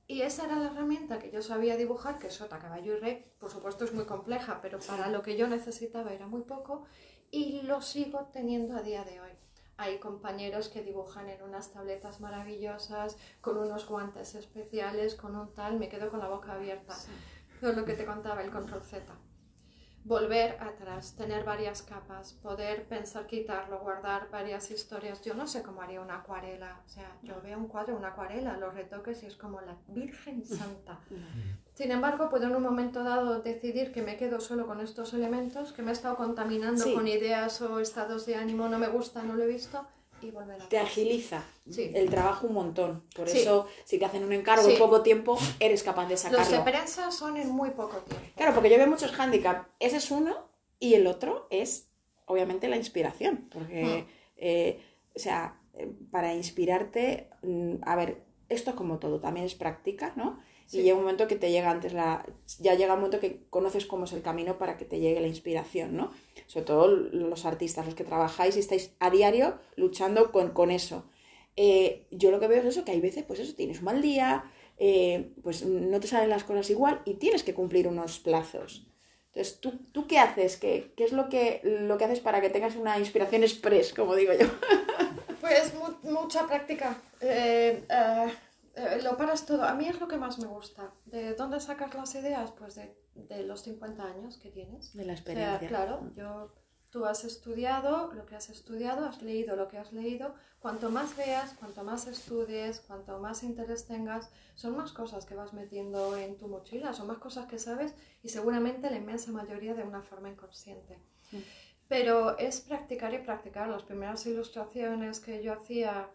Y 0.05 0.23
esa 0.23 0.43
era 0.47 0.57
la 0.57 0.65
herramienta 0.65 1.19
que 1.19 1.31
yo 1.31 1.41
sabía 1.41 1.77
dibujar, 1.77 2.19
que 2.19 2.29
sota, 2.29 2.59
caballo 2.59 2.97
y 2.97 2.99
rey, 2.99 3.31
por 3.39 3.49
supuesto 3.49 3.85
es 3.85 3.93
muy 3.93 4.03
compleja, 4.03 4.59
pero 4.61 4.77
para 4.79 5.07
lo 5.07 5.21
que 5.21 5.37
yo 5.37 5.47
necesitaba 5.47 6.11
era 6.11 6.27
muy 6.27 6.41
poco 6.41 6.83
y 7.31 7.61
lo 7.61 7.81
sigo 7.81 8.27
teniendo 8.33 8.75
a 8.75 8.81
día 8.81 9.05
de 9.05 9.21
hoy. 9.21 9.31
Hay 9.81 9.97
compañeros 9.99 10.67
que 10.67 10.81
dibujan 10.83 11.29
en 11.29 11.41
unas 11.41 11.71
tabletas 11.71 12.19
maravillosas, 12.19 13.17
con 13.39 13.57
unos 13.57 13.87
guantes 13.87 14.35
especiales, 14.35 15.15
con 15.15 15.37
un 15.37 15.53
tal, 15.53 15.79
me 15.79 15.87
quedo 15.87 16.09
con 16.09 16.19
la 16.19 16.27
boca 16.27 16.51
abierta. 16.53 16.93
Sí. 16.93 17.11
lo 17.61 17.85
que 17.85 17.93
te 17.93 18.05
contaba, 18.05 18.41
el 18.43 18.51
control 18.51 18.81
Z. 18.83 19.05
volver 20.03 20.57
atrás, 20.61 21.15
tener 21.15 21.43
varias 21.45 21.81
capas, 21.81 22.33
poder 22.33 22.87
pensar 22.87 23.25
quitarlo, 23.27 23.79
guardar 23.79 24.29
varias 24.31 24.69
historias. 24.71 25.21
Yo 25.21 25.33
no 25.33 25.45
sé 25.47 25.61
cómo 25.63 25.81
haría 25.81 26.01
una 26.01 26.17
acuarela, 26.19 26.81
o 26.85 26.89
sea, 26.89 27.17
yo 27.21 27.41
veo 27.41 27.57
un 27.57 27.67
cuadro, 27.67 27.95
una 27.95 28.09
acuarela, 28.09 28.57
los 28.57 28.73
retoques 28.73 29.23
y 29.23 29.27
es 29.27 29.35
como 29.35 29.61
la 29.61 29.77
Virgen 29.87 30.43
Santa. 30.57 30.99
Sin 31.79 31.91
embargo, 31.93 32.29
puedo 32.29 32.47
en 32.47 32.55
un 32.57 32.63
momento 32.63 33.05
dado 33.05 33.39
decidir 33.41 33.93
que 33.93 34.01
me 34.01 34.17
quedo 34.17 34.41
solo 34.41 34.67
con 34.67 34.81
estos 34.81 35.13
elementos, 35.13 35.71
que 35.71 35.81
me 35.81 35.91
he 35.91 35.93
estado 35.93 36.17
contaminando 36.17 36.83
Sí. 36.83 36.93
con 36.93 37.07
ideas 37.07 37.61
o 37.61 37.79
estados 37.79 38.25
de 38.25 38.35
ánimo, 38.35 38.67
no 38.67 38.77
me 38.77 38.89
gusta, 38.89 39.23
no 39.23 39.33
lo 39.35 39.43
he 39.43 39.47
visto, 39.47 39.87
y 40.21 40.29
volver 40.29 40.61
a 40.61 40.67
Te 40.67 40.77
agiliza 40.77 41.41
Sí. 41.69 41.89
el 41.95 42.09
trabajo 42.09 42.47
un 42.47 42.53
montón. 42.55 43.03
Por 43.15 43.29
Sí. 43.29 43.37
eso, 43.37 43.65
si 43.85 43.97
te 43.97 44.03
hacen 44.03 44.25
un 44.25 44.33
encargo 44.33 44.67
en 44.67 44.77
poco 44.77 45.03
tiempo, 45.03 45.37
eres 45.61 45.81
capaz 45.81 46.03
de 46.07 46.15
Los 46.15 46.19
sacarlo. 46.19 46.57
de 46.57 46.63
prensa 46.69 47.11
son 47.11 47.37
en 47.37 47.49
muy 47.49 47.69
poco 47.69 47.95
tiempo. 47.99 48.25
Claro, 48.35 48.53
porque 48.53 48.69
yo 48.69 48.75
veo 48.75 48.87
muchos 48.87 49.17
handicaps. 49.17 49.65
Ese 49.79 49.95
es 49.97 50.11
uno 50.11 50.35
y 50.79 50.95
el 50.95 51.07
otro 51.07 51.47
es, 51.49 51.87
obviamente, 52.25 52.67
la 52.67 52.75
inspiración. 52.75 53.47
Porque, 53.53 54.05
eh, 54.35 54.83
o 55.15 55.19
sea, 55.19 55.57
eh, 55.75 55.89
para 56.11 56.33
inspirarte, 56.33 57.29
mm, 57.41 57.75
a 57.83 57.95
ver, 57.95 58.21
esto 58.49 58.75
como 58.75 58.99
todo, 58.99 59.21
también 59.21 59.45
es 59.45 59.55
práctica, 59.55 60.11
¿no? 60.17 60.41
Sí. 60.69 60.81
Y 60.81 60.83
llega 60.83 60.97
un 60.97 61.01
momento 61.01 61.27
que 61.27 61.35
te 61.35 61.49
llega 61.49 61.71
antes 61.71 61.93
la... 61.93 62.23
Ya 62.59 62.75
llega 62.75 62.93
un 62.93 62.99
momento 62.99 63.19
que 63.19 63.41
conoces 63.49 63.87
cómo 63.87 64.03
es 64.05 64.13
el 64.13 64.21
camino 64.21 64.59
para 64.59 64.77
que 64.77 64.85
te 64.85 64.99
llegue 64.99 65.19
la 65.19 65.27
inspiración, 65.27 65.97
¿no? 65.97 66.11
Sobre 66.45 66.65
todo 66.67 66.87
los 66.87 67.45
artistas, 67.45 67.87
los 67.87 67.95
que 67.95 68.03
trabajáis 68.03 68.55
y 68.55 68.59
estáis 68.59 68.91
a 68.99 69.09
diario 69.09 69.57
luchando 69.77 70.31
con, 70.31 70.51
con 70.51 70.69
eso. 70.69 71.09
Eh, 71.55 72.05
yo 72.11 72.29
lo 72.29 72.39
que 72.39 72.47
veo 72.47 72.59
es 72.59 72.65
eso, 72.65 72.85
que 72.85 72.91
hay 72.91 73.01
veces, 73.01 73.23
pues 73.23 73.39
eso, 73.39 73.55
tienes 73.55 73.79
un 73.79 73.85
mal 73.85 74.01
día, 74.03 74.43
eh, 74.77 75.31
pues 75.41 75.65
no 75.65 75.99
te 75.99 76.05
salen 76.07 76.29
las 76.29 76.43
cosas 76.43 76.69
igual 76.69 77.01
y 77.03 77.15
tienes 77.15 77.41
que 77.43 77.55
cumplir 77.55 77.87
unos 77.87 78.19
plazos. 78.19 78.85
Entonces, 79.33 79.59
¿tú, 79.59 79.71
tú 79.91 80.05
qué 80.05 80.19
haces? 80.19 80.57
¿Qué, 80.57 80.93
qué 80.95 81.03
es 81.03 81.13
lo 81.13 81.29
que, 81.29 81.61
lo 81.63 81.97
que 81.97 82.05
haces 82.05 82.19
para 82.19 82.41
que 82.41 82.49
tengas 82.51 82.75
una 82.75 82.99
inspiración 82.99 83.41
express, 83.43 83.91
como 83.93 84.15
digo 84.15 84.33
yo? 84.33 84.45
Pues 85.41 85.73
mu- 85.73 86.11
mucha 86.11 86.45
práctica. 86.47 87.01
Eh, 87.21 87.83
eh, 87.89 88.27
eh, 88.75 89.01
lo 89.03 89.17
paras 89.17 89.45
todo. 89.45 89.63
A 89.63 89.73
mí 89.75 89.87
es 89.87 89.99
lo 89.99 90.07
que 90.07 90.17
más 90.17 90.39
me 90.39 90.47
gusta. 90.47 90.91
¿De 91.05 91.33
dónde 91.35 91.59
sacas 91.59 91.93
las 91.93 92.13
ideas? 92.15 92.51
Pues 92.51 92.75
de, 92.75 92.95
de 93.15 93.43
los 93.43 93.61
50 93.63 94.03
años 94.03 94.37
que 94.37 94.49
tienes. 94.49 94.93
De 94.93 95.05
la 95.05 95.13
O 95.13 95.15
sea, 95.15 95.57
experiencia. 95.57 95.67
claro, 95.67 96.11
yo, 96.15 96.53
tú 96.89 97.05
has 97.05 97.23
estudiado 97.23 98.11
lo 98.13 98.25
que 98.25 98.35
has 98.35 98.49
estudiado, 98.49 99.05
has 99.05 99.21
leído 99.21 99.55
lo 99.55 99.67
que 99.67 99.77
has 99.77 99.91
leído. 99.93 100.33
Cuanto 100.59 100.89
más 100.89 101.15
veas, 101.15 101.53
cuanto 101.53 101.83
más 101.83 102.07
estudies, 102.07 102.81
cuanto 102.81 103.19
más 103.19 103.43
interés 103.43 103.85
tengas, 103.87 104.29
son 104.55 104.75
más 104.75 104.91
cosas 104.91 105.25
que 105.25 105.35
vas 105.35 105.53
metiendo 105.53 106.17
en 106.17 106.37
tu 106.37 106.47
mochila, 106.47 106.93
son 106.93 107.07
más 107.07 107.17
cosas 107.19 107.45
que 107.47 107.59
sabes 107.59 107.93
y 108.23 108.29
seguramente 108.29 108.89
la 108.89 108.97
inmensa 108.97 109.31
mayoría 109.31 109.73
de 109.73 109.83
una 109.83 110.01
forma 110.01 110.29
inconsciente. 110.29 110.99
Sí. 111.29 111.45
Pero 111.87 112.37
es 112.37 112.61
practicar 112.61 113.13
y 113.13 113.19
practicar. 113.19 113.67
Las 113.69 113.83
primeras 113.83 114.25
ilustraciones 114.25 115.19
que 115.19 115.41
yo 115.41 115.53
hacía 115.53 116.09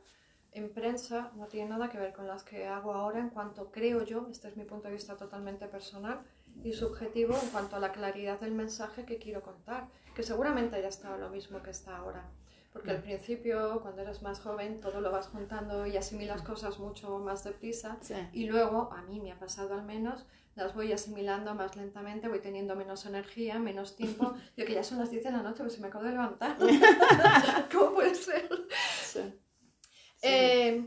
en 0.54 0.72
prensa 0.72 1.32
no 1.36 1.46
tienen 1.46 1.70
nada 1.70 1.90
que 1.90 1.98
ver 1.98 2.12
con 2.12 2.26
las 2.26 2.44
que 2.44 2.66
hago 2.66 2.94
ahora 2.94 3.18
en 3.18 3.30
cuanto 3.30 3.70
creo 3.70 4.04
yo, 4.04 4.28
este 4.30 4.48
es 4.48 4.56
mi 4.56 4.64
punto 4.64 4.88
de 4.88 4.94
vista 4.94 5.16
totalmente 5.16 5.66
personal 5.66 6.20
y 6.62 6.72
subjetivo 6.72 7.36
en 7.42 7.48
cuanto 7.50 7.76
a 7.76 7.80
la 7.80 7.90
claridad 7.90 8.40
del 8.40 8.52
mensaje 8.52 9.04
que 9.04 9.18
quiero 9.18 9.42
contar, 9.42 9.88
que 10.14 10.22
seguramente 10.22 10.80
ya 10.80 10.88
estaba 10.88 11.16
lo 11.16 11.28
mismo 11.28 11.60
que 11.62 11.70
está 11.70 11.96
ahora. 11.96 12.30
Porque 12.72 12.90
al 12.90 13.02
principio, 13.02 13.80
cuando 13.82 14.02
eres 14.02 14.22
más 14.22 14.40
joven, 14.40 14.80
todo 14.80 15.00
lo 15.00 15.12
vas 15.12 15.28
juntando 15.28 15.86
y 15.86 15.96
asimilas 15.96 16.42
cosas 16.42 16.80
mucho 16.80 17.20
más 17.20 17.44
deprisa. 17.44 17.98
Sí. 18.00 18.14
Y 18.32 18.46
luego, 18.46 18.92
a 18.92 19.02
mí 19.02 19.20
me 19.20 19.30
ha 19.30 19.38
pasado 19.38 19.74
al 19.74 19.84
menos, 19.84 20.26
las 20.56 20.74
voy 20.74 20.92
asimilando 20.92 21.54
más 21.54 21.76
lentamente, 21.76 22.28
voy 22.28 22.40
teniendo 22.40 22.74
menos 22.74 23.06
energía, 23.06 23.60
menos 23.60 23.94
tiempo. 23.94 24.34
Yo 24.56 24.66
que 24.66 24.74
ya 24.74 24.82
son 24.82 24.98
las 24.98 25.10
10 25.10 25.22
de 25.22 25.30
la 25.30 25.42
noche, 25.42 25.62
pues 25.62 25.74
se 25.74 25.80
me 25.80 25.86
acabo 25.86 26.04
de 26.04 26.10
levantar. 26.12 26.56
¿Cómo 27.72 27.94
puede 27.94 28.14
ser? 28.16 28.48
Sí. 29.04 29.20
Eh, 30.24 30.86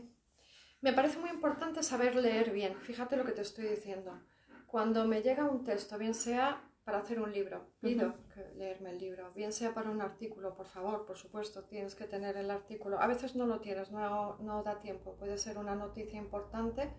me 0.80 0.92
parece 0.92 1.18
muy 1.18 1.30
importante 1.30 1.82
saber 1.82 2.14
leer 2.16 2.50
bien. 2.52 2.76
Fíjate 2.80 3.16
lo 3.16 3.24
que 3.24 3.32
te 3.32 3.42
estoy 3.42 3.66
diciendo. 3.66 4.20
Cuando 4.66 5.06
me 5.06 5.22
llega 5.22 5.44
un 5.44 5.64
texto, 5.64 5.98
bien 5.98 6.14
sea 6.14 6.62
para 6.84 6.98
hacer 6.98 7.20
un 7.20 7.32
libro, 7.32 7.66
pido 7.80 8.14
que 8.32 8.42
leerme 8.56 8.90
el 8.90 8.98
libro, 8.98 9.30
bien 9.34 9.52
sea 9.52 9.74
para 9.74 9.90
un 9.90 10.00
artículo, 10.00 10.54
por 10.54 10.66
favor, 10.66 11.04
por 11.04 11.18
supuesto, 11.18 11.64
tienes 11.64 11.94
que 11.94 12.04
tener 12.04 12.36
el 12.38 12.50
artículo. 12.50 12.98
A 12.98 13.06
veces 13.06 13.36
no 13.36 13.44
lo 13.46 13.60
tienes, 13.60 13.90
no, 13.90 14.38
no 14.38 14.62
da 14.62 14.78
tiempo. 14.80 15.14
Puede 15.16 15.36
ser 15.36 15.58
una 15.58 15.74
noticia 15.74 16.18
importante. 16.18 16.90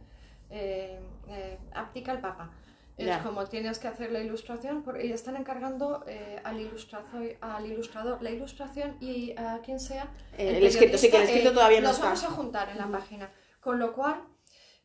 Eh, 0.52 1.00
eh, 1.28 1.58
abdica 1.74 2.12
el 2.12 2.22
Papa. 2.22 2.52
Es 3.00 3.06
Ya. 3.06 3.24
como 3.24 3.46
tienes 3.46 3.80
que 3.80 3.88
hacer 3.88 4.12
la 4.12 4.20
ilustración 4.20 4.84
por- 4.84 5.00
y 5.02 5.12
están 5.14 5.36
encargando 5.38 6.04
eh, 6.06 6.42
al, 6.44 6.58
ilustrazo- 6.60 7.38
al 7.40 7.66
ilustrador 7.66 8.22
la 8.22 8.30
ilustración 8.30 8.98
y 9.00 9.34
a 9.38 9.60
quien 9.66 9.80
sea 9.80 10.06
Eh, 10.38 10.58
el 10.58 10.66
escrito, 10.66 10.98
sí, 10.98 11.10
que 11.10 11.18
el 11.18 11.24
escrito 11.24 11.50
eh, 11.50 11.54
todavía 11.54 11.80
no 11.80 11.88
los 11.88 11.96
está. 11.96 12.08
vamos 12.08 12.24
a 12.26 12.32
juntar 12.32 12.70
en 12.70 12.78
la 12.78 12.88
página. 12.92 13.32
Con 13.62 13.80
lo 13.80 13.94
cual, 13.94 14.16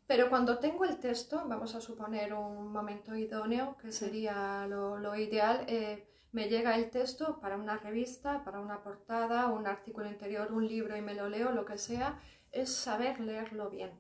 pero 0.06 0.28
cuando 0.30 0.59
tengo 0.59 0.85
el 0.85 0.99
texto, 0.99 1.42
vamos 1.49 1.75
a 1.75 1.80
suponer 1.80 2.35
un 2.35 2.71
momento 2.73 3.16
idóneo, 3.16 3.76
que 3.78 3.90
sería 3.90 4.66
lo, 4.68 4.97
lo 4.99 5.16
ideal, 5.16 5.64
eh, 5.66 6.06
me 6.30 6.49
llega 6.49 6.76
el 6.76 6.90
texto 6.90 7.40
para 7.40 7.56
una 7.56 7.76
revista, 7.78 8.44
para 8.44 8.61
una 8.61 8.83
portada, 8.83 9.49
un 9.49 9.66
artículo 9.66 10.06
interior, 10.09 10.52
un 10.52 10.66
libro 10.68 10.97
y 10.97 11.00
me 11.02 11.14
lo 11.14 11.28
leo, 11.28 11.50
lo 11.50 11.64
que 11.64 11.78
sea, 11.78 12.21
es 12.52 12.73
saber 12.73 13.18
leerlo 13.18 13.71
bien, 13.71 13.92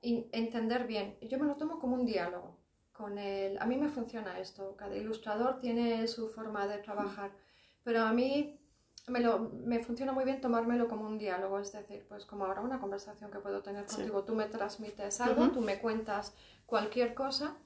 y 0.00 0.28
entender 0.32 0.86
bien. 0.86 1.16
Yo 1.22 1.38
me 1.40 1.46
lo 1.46 1.56
tomo 1.56 1.78
como 1.80 1.94
un 1.96 2.06
diálogo. 2.06 2.62
Con 2.94 3.18
el... 3.18 3.58
A 3.58 3.66
mí 3.66 3.76
me 3.76 3.88
funciona 3.90 4.38
esto, 4.38 4.74
cada 4.76 4.96
ilustrador 4.96 5.60
tiene 5.60 6.06
su 6.08 6.28
forma 6.28 6.66
de 6.66 6.78
trabajar, 6.78 7.32
pero 7.82 8.02
a 8.02 8.12
mí 8.12 8.58
me, 9.08 9.20
lo, 9.20 9.40
me 9.40 9.80
funciona 9.80 10.12
muy 10.12 10.24
bien 10.24 10.40
tomármelo 10.40 10.88
como 10.88 11.06
un 11.06 11.18
diálogo, 11.18 11.58
es 11.58 11.72
decir, 11.72 12.06
pues 12.08 12.24
como 12.24 12.46
ahora 12.46 12.62
una 12.62 12.78
conversación 12.80 13.30
que 13.30 13.40
puedo 13.40 13.62
tener 13.62 13.84
Sí. 13.88 13.96
contigo, 13.96 14.22
tú 14.24 14.34
me 14.34 14.46
transmites 14.46 15.20
algo, 15.20 15.50
tú 15.50 15.60
me 15.60 15.78
cuentas 15.80 16.34
cualquier 16.66 17.14
cosa, 17.14 17.56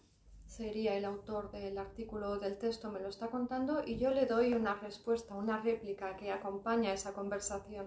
sería 0.46 0.96
el 0.96 1.04
autor 1.04 1.50
del 1.50 1.76
artículo 1.76 2.30
o 2.30 2.38
del 2.38 2.56
texto 2.56 2.90
me 2.90 2.98
lo 3.00 3.08
está 3.10 3.28
contando 3.28 3.82
y 3.84 3.98
yo 3.98 4.10
le 4.10 4.24
doy 4.24 4.54
una 4.54 4.74
respuesta, 4.76 5.34
una 5.34 5.60
réplica 5.60 6.16
que 6.16 6.32
acompaña 6.32 6.92
esa 6.92 7.12
conversación. 7.12 7.86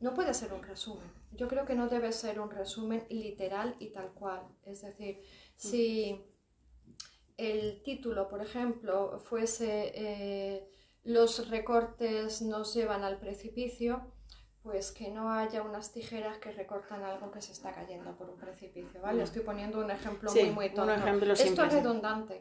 No 0.00 0.14
puede 0.14 0.32
ser 0.34 0.52
un 0.52 0.62
resumen. 0.62 1.10
Yo 1.32 1.48
creo 1.48 1.64
que 1.64 1.74
no 1.74 1.88
debe 1.88 2.12
ser 2.12 2.40
un 2.40 2.50
resumen 2.50 3.04
literal 3.10 3.74
y 3.78 3.88
tal 3.88 4.12
cual. 4.12 4.42
Es 4.64 4.82
decir, 4.82 5.22
si 5.56 6.24
el 7.36 7.82
título, 7.82 8.28
por 8.28 8.40
ejemplo, 8.42 9.18
fuese 9.20 9.92
eh, 9.94 10.68
Los 11.04 11.48
recortes 11.48 12.42
nos 12.42 12.74
llevan 12.74 13.02
al 13.02 13.18
precipicio, 13.18 14.12
pues 14.62 14.92
que 14.92 15.10
no 15.10 15.32
haya 15.32 15.62
unas 15.62 15.92
tijeras 15.92 16.38
que 16.38 16.52
recortan 16.52 17.02
algo 17.02 17.30
que 17.30 17.40
se 17.40 17.52
está 17.52 17.72
cayendo 17.72 18.14
por 18.16 18.28
un 18.28 18.36
precipicio, 18.38 19.00
¿vale? 19.00 19.18
No. 19.18 19.24
Estoy 19.24 19.42
poniendo 19.42 19.80
un 19.80 19.90
ejemplo 19.90 20.28
Sí, 20.30 20.42
muy, 20.42 20.50
muy 20.50 20.66
un 20.66 20.74
tonto. 20.74 20.92
ejemplo 20.94 21.32
Esto 21.32 21.64
es 21.64 21.72
sí. 21.72 22.34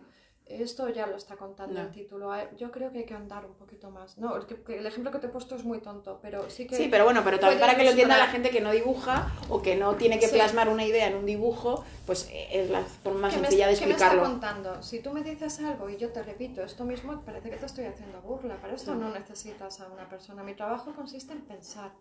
Esto 0.50 0.88
ya 0.88 1.08
lo 1.08 1.18
está 1.18 1.36
contando 1.36 1.74
No. 1.80 1.82
el 1.86 1.92
título. 1.92 2.34
Eh, 2.34 2.48
Yo 2.58 2.72
creo 2.72 2.90
que 2.92 3.00
hay 3.00 3.06
que 3.06 3.14
andar 3.14 3.46
un 3.46 3.54
poquito 3.56 3.90
más. 3.92 4.18
No, 4.18 4.36
el, 4.38 4.86
ejemplo 4.86 5.12
que 5.12 5.20
te 5.20 5.28
he 5.28 5.30
puesto 5.30 5.56
es 5.56 5.64
muy 5.66 5.80
tonto, 5.80 6.20
pero 6.22 6.50
sí 6.50 6.66
que... 6.68 6.76
Sí, 6.78 6.88
pero 6.90 7.04
bueno, 7.04 7.22
pero 7.24 7.38
también 7.38 7.60
para 7.60 7.76
que 7.76 7.84
lo 7.84 7.90
entienda 7.90 8.18
la 8.18 8.28
gente 8.28 8.50
que 8.50 8.62
no 8.62 8.72
dibuja 8.72 9.30
o 9.50 9.62
que 9.62 9.76
no 9.76 9.96
tiene 9.96 10.20
que 10.20 10.28
Sí. 10.28 10.36
plasmar 10.36 10.70
una 10.70 10.86
idea 10.86 11.08
en 11.08 11.16
un 11.16 11.26
dibujo, 11.26 11.84
pues 12.06 12.30
eh, 12.32 12.48
es 12.52 12.70
la 12.70 12.82
forma 12.82 13.20
más 13.22 13.34
¿Qué 13.34 13.42
me, 13.42 13.48
sencilla 13.48 13.68
de 13.68 13.74
qué 13.78 13.86
me 13.88 13.92
está 13.92 14.06
explicarlo. 14.06 14.32
contando? 14.32 14.82
Si 14.84 15.00
tú 15.02 15.12
me 15.12 15.22
dices 15.22 15.60
algo 15.60 15.90
y 15.90 15.98
yo 15.98 16.12
te 16.14 16.24
repito 16.24 16.62
esto 16.64 16.86
mismo, 16.86 17.22
parece 17.26 17.50
que 17.50 17.58
te 17.58 17.66
estoy 17.66 17.86
haciendo 17.86 18.22
burla. 18.22 18.56
Para 18.56 18.74
esto 18.74 18.96
no 18.96 19.10
necesitas 19.12 19.82
a 19.82 19.88
una 19.88 20.08
persona. 20.08 20.44
Mi 20.44 20.54
trabajo 20.54 20.94
consiste 20.96 21.34
en 21.34 21.42
pensar. 21.42 21.92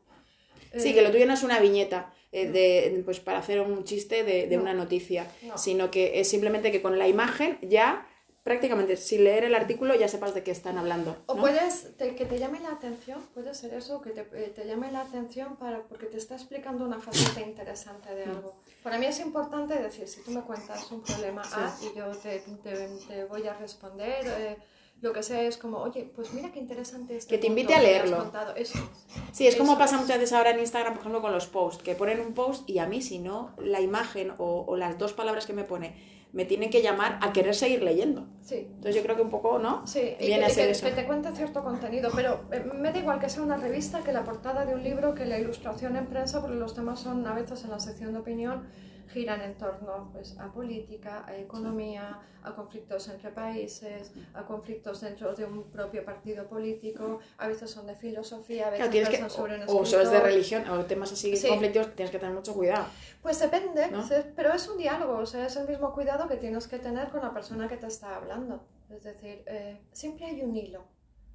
Sí, 0.77 0.91
Eh, 0.91 0.95
que 0.95 1.03
lo 1.03 1.11
tuyo 1.11 1.27
no 1.27 1.35
es 1.35 1.43
una 1.43 1.59
viñeta 1.59 2.13
eh, 2.33 2.49
de, 2.49 3.03
pues 3.05 3.19
para 3.21 3.39
hacer 3.39 3.61
un 3.61 3.85
chiste 3.85 4.25
de, 4.25 4.47
de 4.47 4.57
No. 4.57 4.63
una 4.63 4.75
noticia, 4.75 5.27
No. 5.43 5.59
sino 5.59 5.91
que 5.91 6.21
es 6.21 6.29
simplemente 6.29 6.71
que 6.71 6.81
con 6.83 6.99
la 6.99 7.09
imagen 7.09 7.59
ya 7.63 8.07
prácticamente 8.47 8.97
sin 8.97 9.25
leer 9.25 9.43
el 9.43 9.57
artículo 9.57 9.93
ya 9.97 10.07
sepas 10.07 10.33
de 10.33 10.45
qué 10.45 10.53
están 10.53 10.79
hablando. 10.79 11.17
O 11.27 11.35
¿no? 11.35 11.41
puedes, 11.41 11.97
te- 11.97 12.15
que 12.15 12.27
te 12.27 12.39
llame 12.39 12.61
la 12.61 12.71
atención, 12.71 13.21
puede 13.35 13.53
ser 13.55 13.75
eso, 13.75 14.01
que 14.01 14.11
te, 14.11 14.21
eh, 14.21 14.53
te 14.55 14.65
llame 14.65 14.93
la 14.93 15.01
atención 15.01 15.57
para, 15.57 15.83
porque 15.83 16.07
te 16.07 16.17
está 16.17 16.37
explicando 16.37 16.85
una 16.85 17.01
faceta 17.01 17.41
interesante 17.41 18.15
de 18.15 18.23
algo. 18.25 18.55
Para 18.85 18.99
mí 18.99 19.07
es 19.07 19.19
importante 19.19 19.75
decir, 19.75 20.07
si 20.07 20.23
tú 20.23 20.31
me 20.31 20.43
cuentas 20.43 20.89
un 20.93 21.03
problema 21.03 21.43
A 21.43 21.77
y 21.83 21.99
yo 21.99 22.07
te, 22.17 22.39
te- 22.63 23.25
voy 23.25 23.49
a 23.49 23.55
responder, 23.55 24.25
eh, 24.39 24.57
lo 25.03 25.13
que 25.13 25.25
sea 25.25 25.43
es 25.43 25.59
como, 25.59 25.79
oye, 25.79 26.09
pues 26.15 26.33
mira 26.33 26.53
qué 26.53 26.61
interesante 26.61 27.17
este 27.17 27.35
Que 27.35 27.39
te 27.39 27.49
invite 27.49 27.75
a 27.75 27.83
leerlo. 27.83 28.19
contado". 28.19 28.55
Eso 28.55 28.79
es. 28.79 29.37
Sí, 29.37 29.47
es 29.49 29.57
como 29.57 29.73
Eso 29.73 29.79
pasa 29.81 29.97
es. 29.97 30.03
muchas 30.03 30.19
veces 30.21 30.33
ahora 30.33 30.51
en 30.51 30.61
Instagram, 30.61 30.93
por 30.95 31.01
ejemplo, 31.01 31.21
con 31.21 31.33
los 31.33 31.49
posts, 31.49 31.83
que 31.83 31.97
ponen 31.97 32.21
un 32.21 32.33
post 32.33 32.63
y 32.71 32.79
a 32.79 32.87
mí 32.87 33.03
si 33.03 33.19
no 33.19 33.55
la 33.59 33.81
imagen 33.81 34.33
o, 34.39 34.65
o 34.69 34.77
las 34.77 34.97
dos 34.99 35.13
palabras 35.15 35.47
que 35.47 35.53
me 35.53 35.65
pone 35.65 36.15
me 36.33 36.45
tienen 36.45 36.69
que 36.71 36.83
llamar 36.83 37.19
a 37.23 37.33
querer 37.33 37.55
seguir 37.55 37.83
leyendo. 37.83 38.27
Sí, 38.43 38.67
Entonces 38.69 38.95
yo 38.97 39.03
creo 39.03 39.17
que 39.17 39.23
un 39.23 39.31
poco, 39.31 39.59
¿no? 39.59 39.87
Sí, 39.87 40.15
y 40.21 40.27
Viene 40.27 40.41
que, 40.41 40.45
a 40.47 40.51
ser 40.51 40.65
que- 40.67 40.71
eso. 40.73 40.87
que 40.87 40.93
te 40.93 41.07
cuente 41.07 41.31
cierto 41.35 41.63
contenido, 41.65 42.11
pero 42.15 42.43
eh, 42.53 42.65
me 42.75 42.93
da 42.93 42.99
igual 42.99 43.19
que 43.21 43.29
sea 43.29 43.43
una 43.43 43.57
revista, 43.57 44.03
que 44.03 44.13
la 44.13 44.23
portada 44.25 44.67
de 44.67 44.75
un 44.75 44.83
libro, 44.83 45.15
que 45.15 45.25
la 45.25 45.39
ilustración 45.39 45.97
en 45.97 46.07
prensa, 46.07 46.41
porque 46.41 46.57
los 46.57 46.75
temas 46.75 47.01
son 47.01 47.27
a 47.27 47.35
veces 47.35 47.65
en 47.65 47.71
la 47.71 47.81
sección 47.81 48.13
de 48.13 48.19
opinión 48.19 48.65
giran 49.09 49.41
en 49.41 49.55
torno 49.57 50.11
pues, 50.13 50.39
a 50.39 50.53
política, 50.53 51.25
a 51.27 51.37
economía, 51.37 52.21
a 52.43 52.55
conflictos 52.55 53.09
entre 53.09 53.31
países, 53.31 54.13
a 54.35 54.45
conflictos 54.45 55.01
dentro 55.01 55.35
de 55.35 55.45
un 55.45 55.65
propio 55.65 56.05
partido 56.05 56.47
político, 56.47 57.21
a 57.39 57.49
veces 57.49 57.71
son 57.71 57.87
de 57.87 57.95
filosofía, 57.95 58.69
a 58.69 58.71
veces 58.71 59.19
son 59.19 59.31
sobre 59.31 59.57
un 59.57 59.65
O 59.67 59.85
son 59.85 60.11
de 60.11 60.21
religión, 60.21 60.69
o 60.69 60.85
temas 60.85 61.13
así, 61.13 61.33
conflictos, 61.49 61.95
tienes 61.95 62.11
que 62.11 62.19
tener 62.19 62.35
mucho 62.35 62.55
cuidado. 62.55 62.87
Pues 63.23 63.41
depende, 63.41 63.91
pero 64.35 64.53
es 64.53 64.69
un 64.69 64.79
diálogo, 64.79 65.19
o 65.19 65.27
sea, 65.27 65.47
es 65.47 65.57
el 65.57 65.69
mismo 65.69 65.93
cuidado 65.93 66.29
que 66.29 66.37
tienes 66.37 66.67
que 66.69 66.79
tener 66.79 67.09
con 67.11 67.23
la 67.23 67.33
persona 67.33 67.69
que 67.69 67.77
te 67.77 67.87
está 67.87 68.17
hablando. 68.17 68.65
Es 68.91 69.03
decir, 69.03 69.43
eh, 69.47 69.81
siempre 69.93 70.27
hay 70.27 70.43
un 70.43 70.55
hilo, 70.57 70.85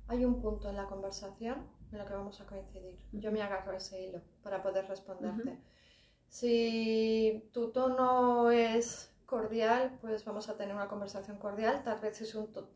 hay 0.08 0.24
un 0.24 0.42
punto 0.42 0.70
en 0.70 0.78
la 0.78 0.86
conversación 0.86 1.68
en 1.92 1.98
lo 1.98 2.06
que 2.06 2.13
vamos 2.13 2.40
a 2.40 2.46
coincidir. 2.46 2.98
Yo 3.12 3.32
me 3.32 3.42
agarro 3.42 3.74
a 3.74 3.78
ese 3.78 4.01
hilo 4.01 4.22
para 4.42 4.63
poder 4.63 4.88
responderte. 4.88 5.58
Si 6.31 7.50
tu 7.51 7.71
tono 7.71 8.51
es 8.51 9.11
cordial, 9.25 9.97
pues 10.00 10.23
vamos 10.23 10.47
a 10.47 10.55
tener 10.55 10.73
una 10.73 10.88
conversación 10.88 11.38
cordial. 11.38 11.83
Tal 11.83 12.00
vez 12.00 12.15
si, 12.17 12.25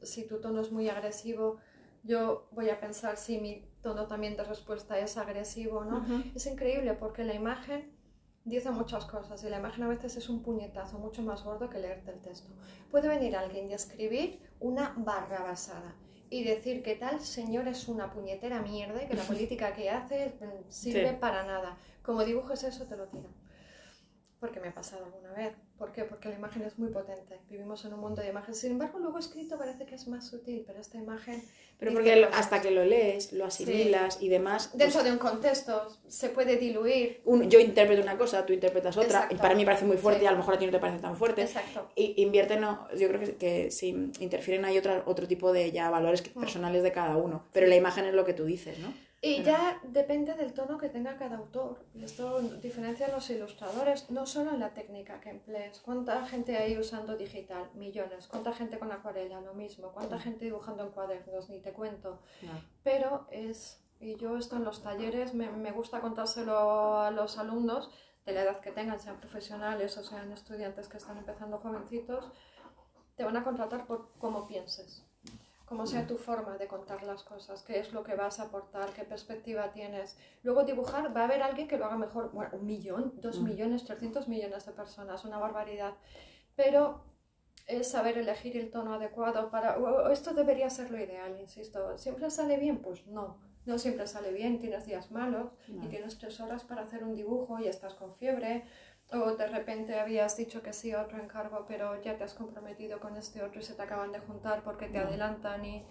si 0.01 0.27
tu 0.27 0.41
tono 0.41 0.59
es 0.59 0.73
muy 0.73 0.89
agresivo, 0.89 1.57
yo 2.03 2.49
voy 2.51 2.69
a 2.69 2.81
pensar 2.81 3.15
si 3.15 3.39
mi 3.39 3.65
tono 3.81 4.07
también 4.07 4.35
de 4.35 4.43
respuesta 4.43 4.99
es 4.99 5.15
agresivo, 5.15 5.85
¿no? 5.85 6.05
Es 6.35 6.45
increíble 6.47 6.95
porque 6.95 7.23
la 7.23 7.33
imagen 7.33 7.95
dice 8.43 8.71
muchas 8.71 9.05
cosas 9.05 9.41
y 9.45 9.49
la 9.49 9.57
imagen 9.57 9.85
a 9.85 9.87
veces 9.87 10.17
es 10.17 10.27
un 10.27 10.43
puñetazo 10.43 10.99
mucho 10.99 11.21
más 11.21 11.41
gordo 11.45 11.69
que 11.69 11.79
leerte 11.79 12.11
el 12.11 12.19
texto. 12.19 12.53
Puede 12.91 13.07
venir 13.07 13.37
alguien 13.37 13.69
y 13.71 13.73
escribir 13.73 14.41
una 14.59 14.93
barra 14.97 15.43
basada 15.43 15.95
y 16.29 16.43
decir 16.43 16.83
que 16.83 16.95
tal 16.95 17.21
señor 17.21 17.69
es 17.69 17.87
una 17.87 18.11
puñetera 18.11 18.61
mierda 18.61 19.01
y 19.01 19.07
que 19.07 19.13
la 19.13 19.23
política 19.31 19.73
que 19.73 19.89
hace 19.89 20.35
mm, 20.41 20.69
sirve 20.69 21.13
para 21.13 21.45
nada. 21.45 21.77
Como 22.03 22.25
dibujes 22.25 22.63
eso, 22.63 22.85
te 22.85 22.97
lo 22.97 23.07
tiran. 23.07 23.44
Porque 24.39 24.59
me 24.59 24.67
ha 24.67 24.73
pasado 24.73 25.05
alguna 25.05 25.31
vez. 25.33 25.53
¿Por 25.77 25.91
qué? 25.91 26.03
Porque 26.03 26.29
la 26.29 26.35
imagen 26.35 26.61
es 26.63 26.77
muy 26.77 26.89
potente. 26.89 27.39
Vivimos 27.49 27.83
en 27.85 27.93
un 27.93 27.99
mundo 27.99 28.21
de 28.21 28.29
imágenes. 28.29 28.59
Sin 28.59 28.71
embargo, 28.71 28.99
luego 28.99 29.17
escrito 29.19 29.57
parece 29.57 29.85
que 29.85 29.95
es 29.95 30.07
más 30.07 30.27
sutil, 30.27 30.63
pero 30.65 30.79
esta 30.79 30.97
imagen... 30.97 31.43
Pero 31.77 31.91
porque 31.91 32.25
hasta 32.31 32.61
que 32.61 32.71
lo 32.71 32.85
lees, 32.85 33.33
lo 33.33 33.45
asimilas 33.45 34.21
y 34.21 34.29
demás... 34.29 34.69
Pues 34.69 34.79
Dentro 34.79 35.03
de 35.03 35.11
un 35.11 35.17
contexto 35.17 35.89
se 36.07 36.29
puede 36.29 36.55
diluir. 36.55 37.21
yo 37.47 37.59
interpreto 37.59 38.01
una 38.01 38.17
cosa, 38.17 38.45
tú 38.45 38.53
interpretas 38.53 38.95
otra, 38.95 39.27
y 39.29 39.35
para 39.35 39.55
mí 39.55 39.65
parece 39.65 39.83
muy 39.83 39.97
fuerte 39.97 40.23
y 40.23 40.27
a 40.27 40.31
lo 40.31 40.37
mejor 40.37 40.53
a 40.53 40.57
ti 40.57 40.65
no 40.65 40.71
te 40.71 40.79
parece 40.79 40.99
tan 40.99 41.17
fuerte. 41.17 41.41
Exacto. 41.41 41.89
Y 41.95 42.21
invierte, 42.21 42.57
no, 42.57 42.87
yo 42.97 43.09
creo 43.09 43.19
que, 43.19 43.35
que 43.35 43.71
si 43.71 43.89
interfieren 44.19 44.63
hay 44.63 44.77
otro, 44.77 45.03
otro 45.05 45.27
tipo 45.27 45.51
de 45.51 45.71
ya 45.71 45.89
valores 45.89 46.23
mm. 46.33 46.39
personales 46.39 46.83
de 46.83 46.91
cada 46.93 47.17
uno. 47.17 47.43
Pero 47.51 47.67
la 47.67 47.75
imagen 47.75 48.05
es 48.05 48.13
lo 48.13 48.23
que 48.23 48.33
tú 48.33 48.45
dices, 48.45 48.79
¿no? 48.79 48.93
Y 49.25 49.41
ya 49.41 49.81
depende 49.81 50.35
del 50.35 50.53
tono 50.53 50.77
que 50.77 50.87
tenga 50.87 51.17
cada 51.17 51.37
autor. 51.37 51.83
Y 51.95 52.03
esto 52.03 52.41
diferencia 52.61 53.07
a 53.07 53.09
los 53.09 53.27
ilustradores, 53.31 54.11
no 54.11 54.27
solo 54.27 54.51
en 54.51 54.59
la 54.59 54.75
técnica 54.75 55.19
que 55.19 55.31
emplees. 55.31 55.79
¿Cuánta 55.79 56.23
gente 56.27 56.55
hay 56.57 56.77
usando 56.77 57.17
digital? 57.17 57.71
Millones. 57.73 58.27
¿Cuánta 58.27 58.53
gente 58.53 58.77
con 58.77 58.91
acuarela? 58.91 59.41
Lo 59.41 59.55
mismo. 59.55 59.91
¿Cuánta 59.93 60.19
gente 60.19 60.45
dibujando 60.45 60.83
en 60.83 60.91
cuadernos? 60.91 61.49
Ni 61.49 61.59
te 61.59 61.73
cuento. 61.73 62.19
Pero 62.83 63.25
es, 63.31 63.83
y 63.99 64.15
yo 64.17 64.37
esto 64.37 64.57
en 64.57 64.63
los 64.63 64.83
talleres 64.83 65.33
me, 65.33 65.49
me 65.49 65.71
gusta 65.71 66.01
contárselo 66.01 66.99
a 66.99 67.09
los 67.09 67.39
alumnos 67.39 67.89
de 68.27 68.33
la 68.33 68.43
edad 68.43 68.59
que 68.59 68.71
tengan, 68.71 68.99
sean 68.99 69.19
profesionales 69.19 69.97
o 69.97 70.03
sean 70.03 70.31
estudiantes 70.33 70.87
que 70.87 70.97
están 70.97 71.17
empezando 71.17 71.57
jovencitos, 71.57 72.25
te 73.15 73.23
van 73.23 73.37
a 73.37 73.43
contratar 73.43 73.87
por 73.87 74.11
cómo 74.19 74.45
pienses 74.45 75.03
como 75.65 75.87
sea 75.87 76.05
tu 76.05 76.17
forma 76.17 76.57
de 76.57 76.67
contar 76.67 77.03
las 77.03 77.23
cosas, 77.23 77.63
qué 77.63 77.79
es 77.79 77.91
lo 77.91 78.03
que 78.03 78.15
vas 78.15 78.39
a 78.39 78.43
aportar, 78.43 78.91
qué 78.93 79.03
perspectiva 79.03 79.71
tienes. 79.71 80.17
Luego 80.43 80.63
dibujar, 80.63 81.15
va 81.15 81.21
a 81.21 81.23
haber 81.25 81.41
alguien 81.41 81.67
que 81.67 81.77
lo 81.77 81.85
haga 81.85 81.97
mejor, 81.97 82.31
bueno, 82.31 82.51
un 82.53 82.65
millón, 82.65 83.13
dos 83.17 83.39
mm. 83.39 83.43
millones, 83.43 83.83
trescientos 83.83 84.27
millones 84.27 84.65
de 84.65 84.71
personas, 84.73 85.25
una 85.25 85.39
barbaridad. 85.39 85.95
Pero 86.55 87.03
es 87.67 87.89
saber 87.89 88.17
elegir 88.19 88.57
el 88.57 88.69
tono 88.69 88.93
adecuado 88.93 89.49
para... 89.49 89.77
esto 90.11 90.33
debería 90.33 90.69
ser 90.69 90.91
lo 90.91 90.99
ideal, 90.99 91.39
insisto. 91.39 91.97
¿Siempre 91.97 92.29
sale 92.29 92.57
bien? 92.57 92.81
Pues 92.81 93.07
no. 93.07 93.37
No 93.65 93.79
siempre 93.79 94.05
sale 94.05 94.31
bien, 94.31 94.59
tienes 94.59 94.85
días 94.85 95.09
malos 95.09 95.51
y 95.67 95.87
tienes 95.87 96.19
tres 96.19 96.39
horas 96.39 96.63
para 96.63 96.83
hacer 96.83 97.03
un 97.03 97.15
dibujo 97.15 97.59
y 97.59 97.67
estás 97.67 97.95
con 97.95 98.13
fiebre 98.13 98.63
o 99.11 99.35
de 99.35 99.47
repente 99.47 99.99
habías 99.99 100.35
dicho 100.35 100.63
que 100.63 100.73
sí 100.73 100.91
a 100.91 101.01
otro 101.01 101.21
encargo, 101.21 101.65
pero 101.67 102.01
ya 102.01 102.17
te 102.17 102.23
has 102.23 102.33
comprometido 102.33 102.99
con 102.99 103.15
este 103.15 103.43
otro 103.43 103.59
y 103.59 103.63
se 103.63 103.75
te 103.75 103.81
acaban 103.81 104.11
de 104.11 104.19
juntar 104.19 104.63
porque 104.63 104.87
te 104.87 104.97
adelantan 104.97 105.63
y 105.63 105.85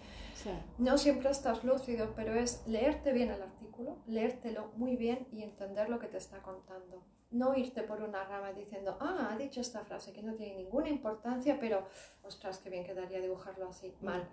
no 0.78 0.98
siempre 0.98 1.30
estás 1.30 1.62
lúcido, 1.64 2.12
pero 2.16 2.34
es 2.34 2.66
leerte 2.66 3.12
bien 3.12 3.30
el 3.30 3.42
artículo, 3.42 3.98
leértelo 4.06 4.72
muy 4.76 4.96
bien 4.96 5.28
y 5.32 5.42
entender 5.42 5.88
lo 5.88 5.98
que 5.98 6.08
te 6.08 6.18
está 6.18 6.42
contando. 6.42 7.04
No 7.30 7.54
irte 7.54 7.82
por 7.82 8.02
una 8.02 8.24
rama 8.24 8.52
diciendo, 8.52 8.96
ah, 9.00 9.30
ha 9.32 9.36
dicho 9.36 9.60
esta 9.60 9.84
frase 9.84 10.12
que 10.12 10.22
no 10.22 10.34
tiene 10.34 10.56
ninguna 10.56 10.88
importancia, 10.88 11.58
pero 11.58 11.86
ostras, 12.22 12.58
qué 12.58 12.70
bien 12.70 12.84
quedaría 12.84 13.20
dibujarlo 13.20 13.68
así, 13.68 13.94
mal. 14.00 14.28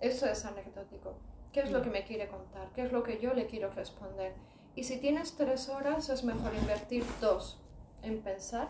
Eso 0.00 0.26
es 0.26 0.44
anecdótico. 0.44 1.18
¿Qué 1.52 1.60
es 1.60 1.70
lo 1.70 1.80
que 1.80 1.90
me 1.90 2.04
quiere 2.04 2.28
contar? 2.28 2.70
¿Qué 2.74 2.82
es 2.82 2.92
lo 2.92 3.02
que 3.02 3.18
yo 3.18 3.32
le 3.32 3.46
quiero 3.46 3.70
responder? 3.70 4.34
Y 4.74 4.84
si 4.84 4.98
tienes 4.98 5.36
tres 5.36 5.70
horas, 5.70 6.10
es 6.10 6.22
mejor 6.22 6.54
invertir 6.54 7.02
dos 7.20 7.65
en 8.06 8.22
pensar 8.22 8.68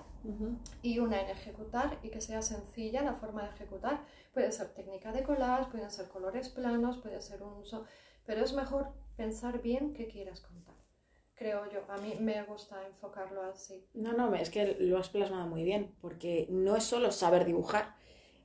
y 0.82 0.98
una 0.98 1.20
en 1.20 1.30
ejecutar 1.30 1.98
y 2.02 2.10
que 2.10 2.20
sea 2.20 2.42
sencilla 2.42 3.02
la 3.02 3.14
forma 3.14 3.42
de 3.42 3.50
ejecutar. 3.50 4.04
Puede 4.32 4.50
ser 4.52 4.68
técnica 4.74 5.12
de 5.12 5.22
collage, 5.22 5.70
pueden 5.70 5.90
ser 5.90 6.08
colores 6.08 6.48
planos, 6.48 6.98
puede 6.98 7.20
ser 7.20 7.42
un 7.42 7.54
uso, 7.58 7.84
pero 8.24 8.44
es 8.44 8.52
mejor 8.52 8.88
pensar 9.16 9.62
bien 9.62 9.92
qué 9.92 10.08
quieras 10.08 10.40
contar. 10.40 10.74
Creo 11.34 11.70
yo, 11.70 11.80
a 11.88 11.98
mí 11.98 12.14
me 12.18 12.42
gusta 12.44 12.86
enfocarlo 12.86 13.42
así. 13.42 13.86
No, 13.92 14.14
no, 14.14 14.34
es 14.34 14.48
que 14.48 14.76
lo 14.80 14.98
has 14.98 15.10
plasmado 15.10 15.46
muy 15.46 15.64
bien, 15.64 15.94
porque 16.00 16.46
no 16.50 16.76
es 16.76 16.84
solo 16.84 17.12
saber 17.12 17.44
dibujar. 17.44 17.94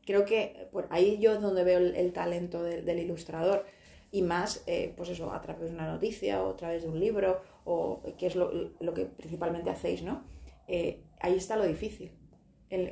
Creo 0.06 0.26
que 0.26 0.68
por 0.74 0.88
ahí 0.92 1.18
yo 1.20 1.34
es 1.34 1.42
donde 1.42 1.64
veo 1.64 1.80
el, 1.80 2.12
talento 2.12 2.64
del, 2.64 3.00
ilustrador 3.00 3.66
y 4.12 4.24
más, 4.24 4.64
eh, 4.68 4.94
pues 4.98 5.10
eso, 5.10 5.32
a 5.32 5.42
través 5.42 5.70
de 5.70 5.76
una 5.76 5.88
noticia 5.88 6.44
o 6.44 6.52
a 6.52 6.58
través 6.58 6.84
de 6.84 6.90
un 6.90 7.00
libro, 7.00 7.42
o 7.64 8.02
que 8.18 8.28
es 8.28 8.36
lo, 8.36 8.52
lo 8.80 8.94
que 8.94 9.06
principalmente 9.06 9.70
hacéis, 9.70 10.04
¿no? 10.04 10.24
Eh, 10.68 11.04
ahí 11.20 11.36
está 11.36 11.56
lo 11.56 11.66
difícil. 11.66 12.18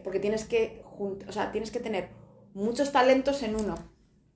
porque 0.03 0.19
tienes 0.19 0.45
que, 0.45 0.84
o 0.99 1.32
sea, 1.32 1.51
tienes 1.51 1.71
que 1.71 1.79
tener 1.79 2.10
muchos 2.53 2.91
talentos 2.91 3.43
en 3.43 3.55
uno 3.55 3.75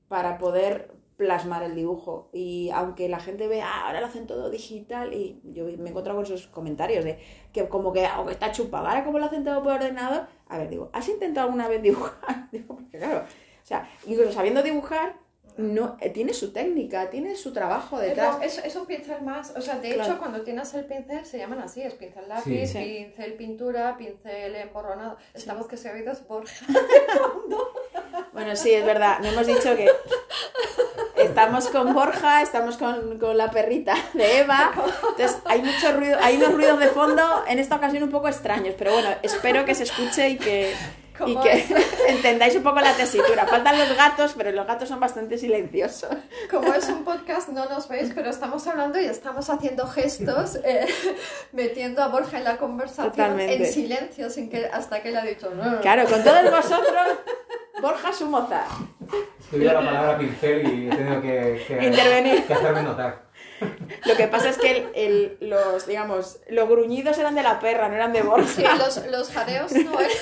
para 0.07 0.37
poder 0.37 0.93
plasmar 1.17 1.63
el 1.63 1.75
dibujo. 1.75 2.29
Y 2.33 2.69
aunque 2.73 3.09
la 3.09 3.19
gente 3.19 3.47
vea, 3.47 3.67
ah, 3.67 3.87
ahora 3.87 4.01
lo 4.01 4.07
hacen 4.07 4.27
todo 4.27 4.49
digital, 4.49 5.13
y 5.13 5.41
yo 5.43 5.65
me 5.65 5.71
he 5.71 5.89
encontrado 5.89 6.17
con 6.17 6.25
esos 6.25 6.47
comentarios 6.47 7.05
de 7.05 7.19
que 7.51 7.67
como 7.67 7.93
que, 7.93 8.05
aunque 8.05 8.33
está 8.33 8.51
chupado, 8.51 8.87
ahora 8.87 9.03
como 9.03 9.19
lo 9.19 9.25
hacen 9.25 9.43
todo 9.43 9.61
por 9.63 9.73
ordenador, 9.73 10.27
a 10.47 10.57
ver, 10.57 10.69
digo, 10.69 10.89
¿has 10.93 11.07
intentado 11.09 11.47
alguna 11.47 11.67
vez 11.67 11.81
dibujar? 11.81 12.49
digo, 12.51 12.75
porque 12.75 12.97
claro, 12.97 13.19
o 13.19 13.65
sea, 13.65 13.89
incluso 14.05 14.31
sabiendo 14.31 14.61
dibujar, 14.61 15.15
no 15.57 15.97
eh, 16.01 16.09
tiene 16.09 16.33
su 16.33 16.51
técnica, 16.51 17.09
tiene 17.09 17.35
su 17.35 17.53
trabajo 17.53 17.99
detrás. 17.99 18.37
Es, 18.41 18.57
es, 18.59 18.75
un 18.75 18.85
pincel 18.85 19.21
más, 19.21 19.53
o 19.55 19.61
sea, 19.61 19.79
de 19.79 19.95
hecho 19.95 20.17
cuando 20.17 20.41
tienes 20.41 20.73
el 20.73 20.85
pincel 20.85 21.25
se 21.25 21.37
llaman 21.37 21.59
así, 21.59 21.81
es 21.81 21.93
pincel 21.93 22.27
lápiz, 22.27 22.73
pincel 22.73 23.33
pintura, 23.33 23.95
pincel 23.97 24.55
emborronado. 24.55 25.17
Esta 25.33 25.53
voz 25.53 25.67
que 25.67 25.77
se 25.77 25.89
ha 25.89 25.93
oído 25.93 26.11
es 26.11 26.25
Borja. 26.27 26.65
bueno, 28.33 28.55
sí, 28.55 28.71
es 28.71 28.85
verdad, 28.85 29.19
no 29.19 29.27
hemos 29.27 29.45
dicho 29.45 29.75
que 29.75 29.89
estamos 31.17 31.67
con 31.67 31.93
Borja, 31.93 32.41
estamos 32.41 32.77
con, 32.77 33.19
con, 33.19 33.37
la 33.37 33.51
perrita 33.51 33.95
de 34.13 34.39
Eva, 34.39 34.71
entonces 35.09 35.37
hay 35.45 35.61
mucho 35.61 35.91
ruido, 35.93 36.17
hay 36.21 36.37
unos 36.37 36.53
ruidos 36.53 36.79
de 36.79 36.87
fondo 36.87 37.43
en 37.47 37.59
esta 37.59 37.75
ocasión 37.75 38.03
un 38.03 38.11
poco 38.11 38.27
extraños, 38.27 38.75
pero 38.77 38.93
bueno, 38.93 39.09
espero 39.21 39.65
que 39.65 39.75
se 39.75 39.83
escuche 39.83 40.29
y 40.29 40.37
que 40.37 40.73
y 41.25 41.35
que 41.37 41.65
entendáis 42.07 42.55
un 42.55 42.63
poco 42.63 42.79
la 42.79 42.93
tesitura. 42.93 43.45
Faltan 43.45 43.77
los 43.77 43.95
gatos, 43.95 44.33
pero 44.37 44.51
los 44.51 44.65
gatos 44.65 44.89
son 44.89 44.99
bastante 44.99 45.37
silenciosos. 45.37 46.09
Como 46.49 46.73
es 46.73 46.87
un 46.89 47.03
podcast, 47.03 47.49
no 47.49 47.65
nos 47.65 47.87
veis, 47.87 48.11
pero 48.13 48.29
estamos 48.29 48.65
hablando 48.67 48.99
y 48.99 49.05
estamos 49.05 49.49
haciendo 49.49 49.87
gestos, 49.87 50.57
eh, 50.63 50.85
metiendo 51.51 52.01
a 52.01 52.07
Borja 52.07 52.37
en 52.37 52.43
la 52.43 52.57
conversación 52.57 53.39
en 53.39 53.65
silencio, 53.65 54.29
sin 54.29 54.49
que, 54.49 54.65
hasta 54.65 55.01
que 55.01 55.09
él 55.09 55.17
ha 55.17 55.23
dicho 55.23 55.51
no. 55.51 55.81
Claro, 55.81 56.07
con 56.07 56.23
todos 56.23 56.43
vosotros, 56.49 57.07
Borja 57.81 58.13
su 58.13 58.27
moza. 58.27 58.63
Tuviera 59.49 59.73
la 59.73 59.85
palabra 59.85 60.17
pincel 60.17 60.67
y 60.67 60.87
he 60.87 60.95
tenido 60.95 61.21
que, 61.21 61.63
que, 61.67 61.85
Intervenir. 61.85 62.43
que 62.45 62.53
hacerme 62.53 62.81
notar. 62.83 63.23
Lo 64.05 64.15
que 64.15 64.27
pasa 64.27 64.49
es 64.49 64.57
que 64.57 64.91
el, 64.95 65.37
los, 65.41 65.87
digamos, 65.87 66.39
los 66.49 66.67
gruñidos 66.67 67.17
eran 67.17 67.35
de 67.35 67.43
la 67.43 67.59
perra, 67.59 67.89
no 67.89 67.95
eran 67.95 68.13
de 68.13 68.21
Borja. 68.21 68.47
Sí, 68.47 68.63
los, 68.77 69.05
los 69.07 69.29
jadeos 69.31 69.71
no 69.71 69.99
eran. 69.99 70.11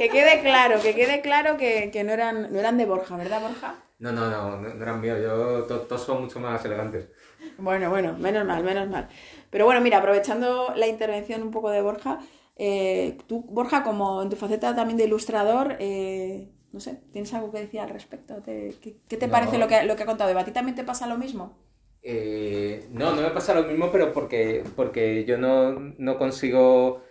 Que 0.00 0.08
quede 0.08 0.40
claro, 0.40 0.80
que 0.80 0.94
quede 0.94 1.20
claro 1.20 1.58
que, 1.58 1.90
no, 2.06 2.12
eran, 2.12 2.50
no 2.50 2.58
eran 2.58 2.78
de 2.78 2.86
Borja, 2.86 3.18
¿verdad, 3.18 3.42
Borja? 3.42 3.74
No, 3.98 4.10
no, 4.12 4.30
no, 4.30 4.56
no 4.56 4.82
eran 4.82 4.98
míos. 4.98 5.18
Yo, 5.22 5.64
todos 5.64 6.02
son 6.02 6.22
mucho 6.22 6.40
más 6.40 6.64
elegantes. 6.64 7.10
Bueno, 7.58 7.90
bueno, 7.90 8.14
menos 8.16 8.46
mal, 8.46 8.64
menos 8.64 8.88
mal. 8.88 9.10
Pero 9.50 9.66
bueno, 9.66 9.82
mira, 9.82 9.98
aprovechando 9.98 10.72
la 10.74 10.86
intervención 10.86 11.42
un 11.42 11.50
poco 11.50 11.68
de 11.68 11.82
Borja, 11.82 12.18
eh, 12.56 13.18
tú, 13.26 13.44
Borja, 13.50 13.82
como 13.82 14.22
en 14.22 14.30
tu 14.30 14.36
faceta 14.36 14.74
también 14.74 14.96
de 14.96 15.04
ilustrador, 15.04 15.76
eh, 15.80 16.48
no 16.72 16.80
sé, 16.80 17.02
¿tienes 17.12 17.34
algo 17.34 17.52
que 17.52 17.60
decir 17.60 17.80
al 17.80 17.90
respecto? 17.90 18.42
¿Qué, 18.42 18.96
te 19.06 19.28
parece 19.28 19.58
lo 19.58 19.68
que, 19.68 19.82
lo 19.82 19.96
que 19.96 20.04
ha 20.04 20.06
contado? 20.06 20.38
¿A 20.38 20.44
ti 20.46 20.52
también 20.52 20.76
te 20.76 20.84
pasa 20.84 21.06
lo 21.06 21.18
mismo? 21.18 21.58
Eh, 22.02 22.86
no, 22.92 23.14
no 23.14 23.20
me 23.22 23.30
pasa 23.30 23.54
lo 23.54 23.64
mismo, 23.64 23.92
pero 23.92 24.12
porque, 24.12 24.64
porque 24.76 25.24
yo 25.26 25.36
no, 25.38 25.72
no 25.98 26.16
consigo 26.18 27.02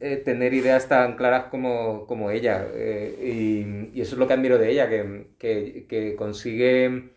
eh, 0.00 0.16
tener 0.18 0.54
ideas 0.54 0.88
tan 0.88 1.16
claras 1.16 1.46
como, 1.50 2.06
como 2.06 2.30
ella. 2.30 2.66
eh, 2.72 3.90
y, 3.92 3.98
y 3.98 4.00
eso 4.02 4.14
es 4.14 4.18
lo 4.18 4.26
que 4.28 4.34
admiro 4.34 4.58
de 4.58 4.70
ella, 4.70 4.88
que, 4.88 5.28
que- 5.38 5.86
que 5.88 6.14
consigue 6.16 7.10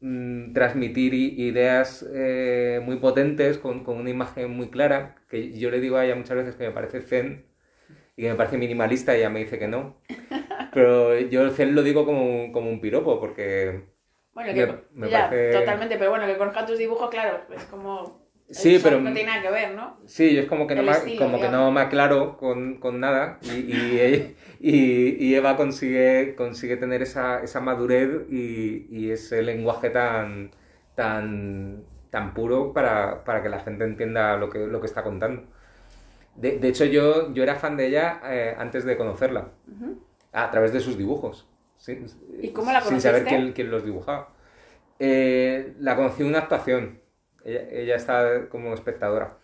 mm, 0.00 0.52
transmitir 0.54 1.12
ideas 1.14 2.06
eh, 2.14 2.80
muy 2.84 2.96
potentes 2.96 3.58
con, 3.58 3.84
con 3.84 3.98
una 3.98 4.10
imagen 4.10 4.50
muy 4.50 4.70
clara, 4.70 5.16
que 5.28 5.52
yo 5.58 5.70
le 5.70 5.80
digo 5.80 5.96
a 5.98 6.04
ella 6.06 6.16
muchas 6.16 6.36
veces 6.38 6.56
que 6.56 6.64
me 6.66 6.72
parece 6.72 7.00
zen 7.02 7.44
y 8.16 8.22
que 8.22 8.30
me 8.30 8.36
parece 8.36 8.58
minimalista 8.58 9.14
y 9.16 9.20
ella 9.20 9.30
me 9.30 9.40
dice 9.40 9.58
que 9.58 9.68
no. 9.68 9.96
Pero 10.72 11.18
yo 11.20 11.42
el 11.42 11.52
zen 11.52 11.74
lo 11.74 11.82
digo 11.82 12.04
como 12.06 12.52
como 12.52 12.70
un 12.70 12.80
piropo, 12.80 13.20
porque 13.20 13.84
Bueno, 14.32 14.52
Me- 14.52 14.54
que, 14.54 14.74
me 14.92 15.10
ya, 15.10 15.28
parece- 15.28 15.58
totalmente, 15.58 15.96
pero 15.98 16.10
bueno, 16.10 16.26
que 16.26 16.36
conozca 16.36 16.64
tus 16.66 16.78
dibujos, 16.78 17.10
claro, 17.10 17.40
es 17.54 17.64
como... 17.64 18.20
Sí, 18.48 18.80
pero- 18.82 19.00
No 19.00 19.12
tiene 19.12 19.30
nada 19.30 19.42
que 19.42 19.50
ver, 19.50 19.74
¿no? 19.74 19.98
Sí, 20.06 20.34
yo 20.34 20.42
es 20.42 20.48
como 20.48 20.66
que 20.66 20.74
no, 20.74 20.80
El 20.80 20.86
me, 20.86 20.92
estilo, 20.92 21.24
como 21.24 21.40
que 21.40 21.48
no 21.48 21.70
me 21.70 21.80
aclaro 21.82 22.36
con, 22.36 22.78
con 22.80 22.98
nada 22.98 23.38
y, 23.42 23.50
y, 23.50 24.36
y- 24.60 25.16
y 25.24 25.34
Eva 25.36 25.56
consigue, 25.56 26.34
consigue 26.36 26.76
tener 26.76 27.00
esa, 27.02 27.42
esa 27.44 27.60
madurez 27.60 28.28
y, 28.28 28.86
y 28.90 29.10
ese 29.12 29.42
lenguaje 29.42 29.90
tan, 29.90 30.50
tan, 30.96 31.84
tan 32.10 32.34
puro 32.34 32.72
para, 32.72 33.22
para 33.24 33.40
que 33.42 33.48
la 33.48 33.60
gente 33.60 33.84
entienda 33.84 34.36
lo 34.36 34.50
que, 34.50 34.58
lo 34.66 34.80
que 34.80 34.86
está 34.86 35.04
contando. 35.04 35.44
De, 36.34 36.58
de 36.58 36.68
hecho, 36.68 36.84
yo, 36.86 37.32
yo 37.32 37.42
era 37.44 37.54
fan 37.54 37.76
de 37.76 37.86
ella 37.86 38.20
eh, 38.24 38.56
antes 38.58 38.84
de 38.84 38.96
conocerla, 38.96 39.48
Ujú. 39.68 40.02
a 40.32 40.50
través 40.50 40.72
de 40.72 40.80
sus 40.80 40.98
dibujos, 40.98 41.48
sin, 41.80 42.06
¿Y 42.40 42.50
cómo 42.50 42.70
la 42.72 42.80
sin 42.80 43.00
saber 43.00 43.22
conociste? 43.24 43.40
quién, 43.42 43.52
quién 43.52 43.70
los 43.70 43.84
dibujaba. 43.84 44.28
Eh, 44.98 45.74
la 45.80 45.96
conocí 45.96 46.22
en 46.22 46.28
una 46.28 46.38
actuación, 46.40 47.00
ella, 47.44 47.68
ella 47.70 47.96
estaba 47.96 48.48
como 48.48 48.74
espectadora. 48.74 49.38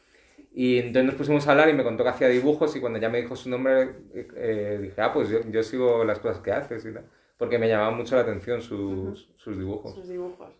Y 0.52 0.78
entonces 0.78 1.04
nos 1.04 1.14
pusimos 1.16 1.46
a 1.46 1.50
hablar 1.52 1.68
y 1.68 1.74
me 1.74 1.82
contó 1.84 2.02
que 2.04 2.10
hacía 2.10 2.28
dibujos 2.28 2.74
y 2.76 2.80
cuando 2.80 2.98
ya 2.98 3.08
me 3.08 3.20
dijo 3.20 3.36
su 3.36 3.50
nombre 3.50 3.82
eh, 4.14 4.28
eh, 4.36 4.78
dije, 4.82 5.00
ah, 5.02 5.12
pues 5.12 5.28
yo, 5.28 5.40
yo 5.50 5.62
sigo 5.62 6.04
las 6.04 6.18
cosas 6.18 6.40
que 6.40 6.52
haces 6.52 6.84
y 6.84 6.92
tal. 6.94 7.04
Porque 7.36 7.58
me 7.58 7.68
llamaban 7.68 7.96
mucho 7.96 8.14
la 8.16 8.22
atención 8.22 8.62
sus, 8.62 9.30
sus 9.36 9.58
dibujos. 9.58 9.94
Sus 9.94 10.08
dibujos. 10.08 10.54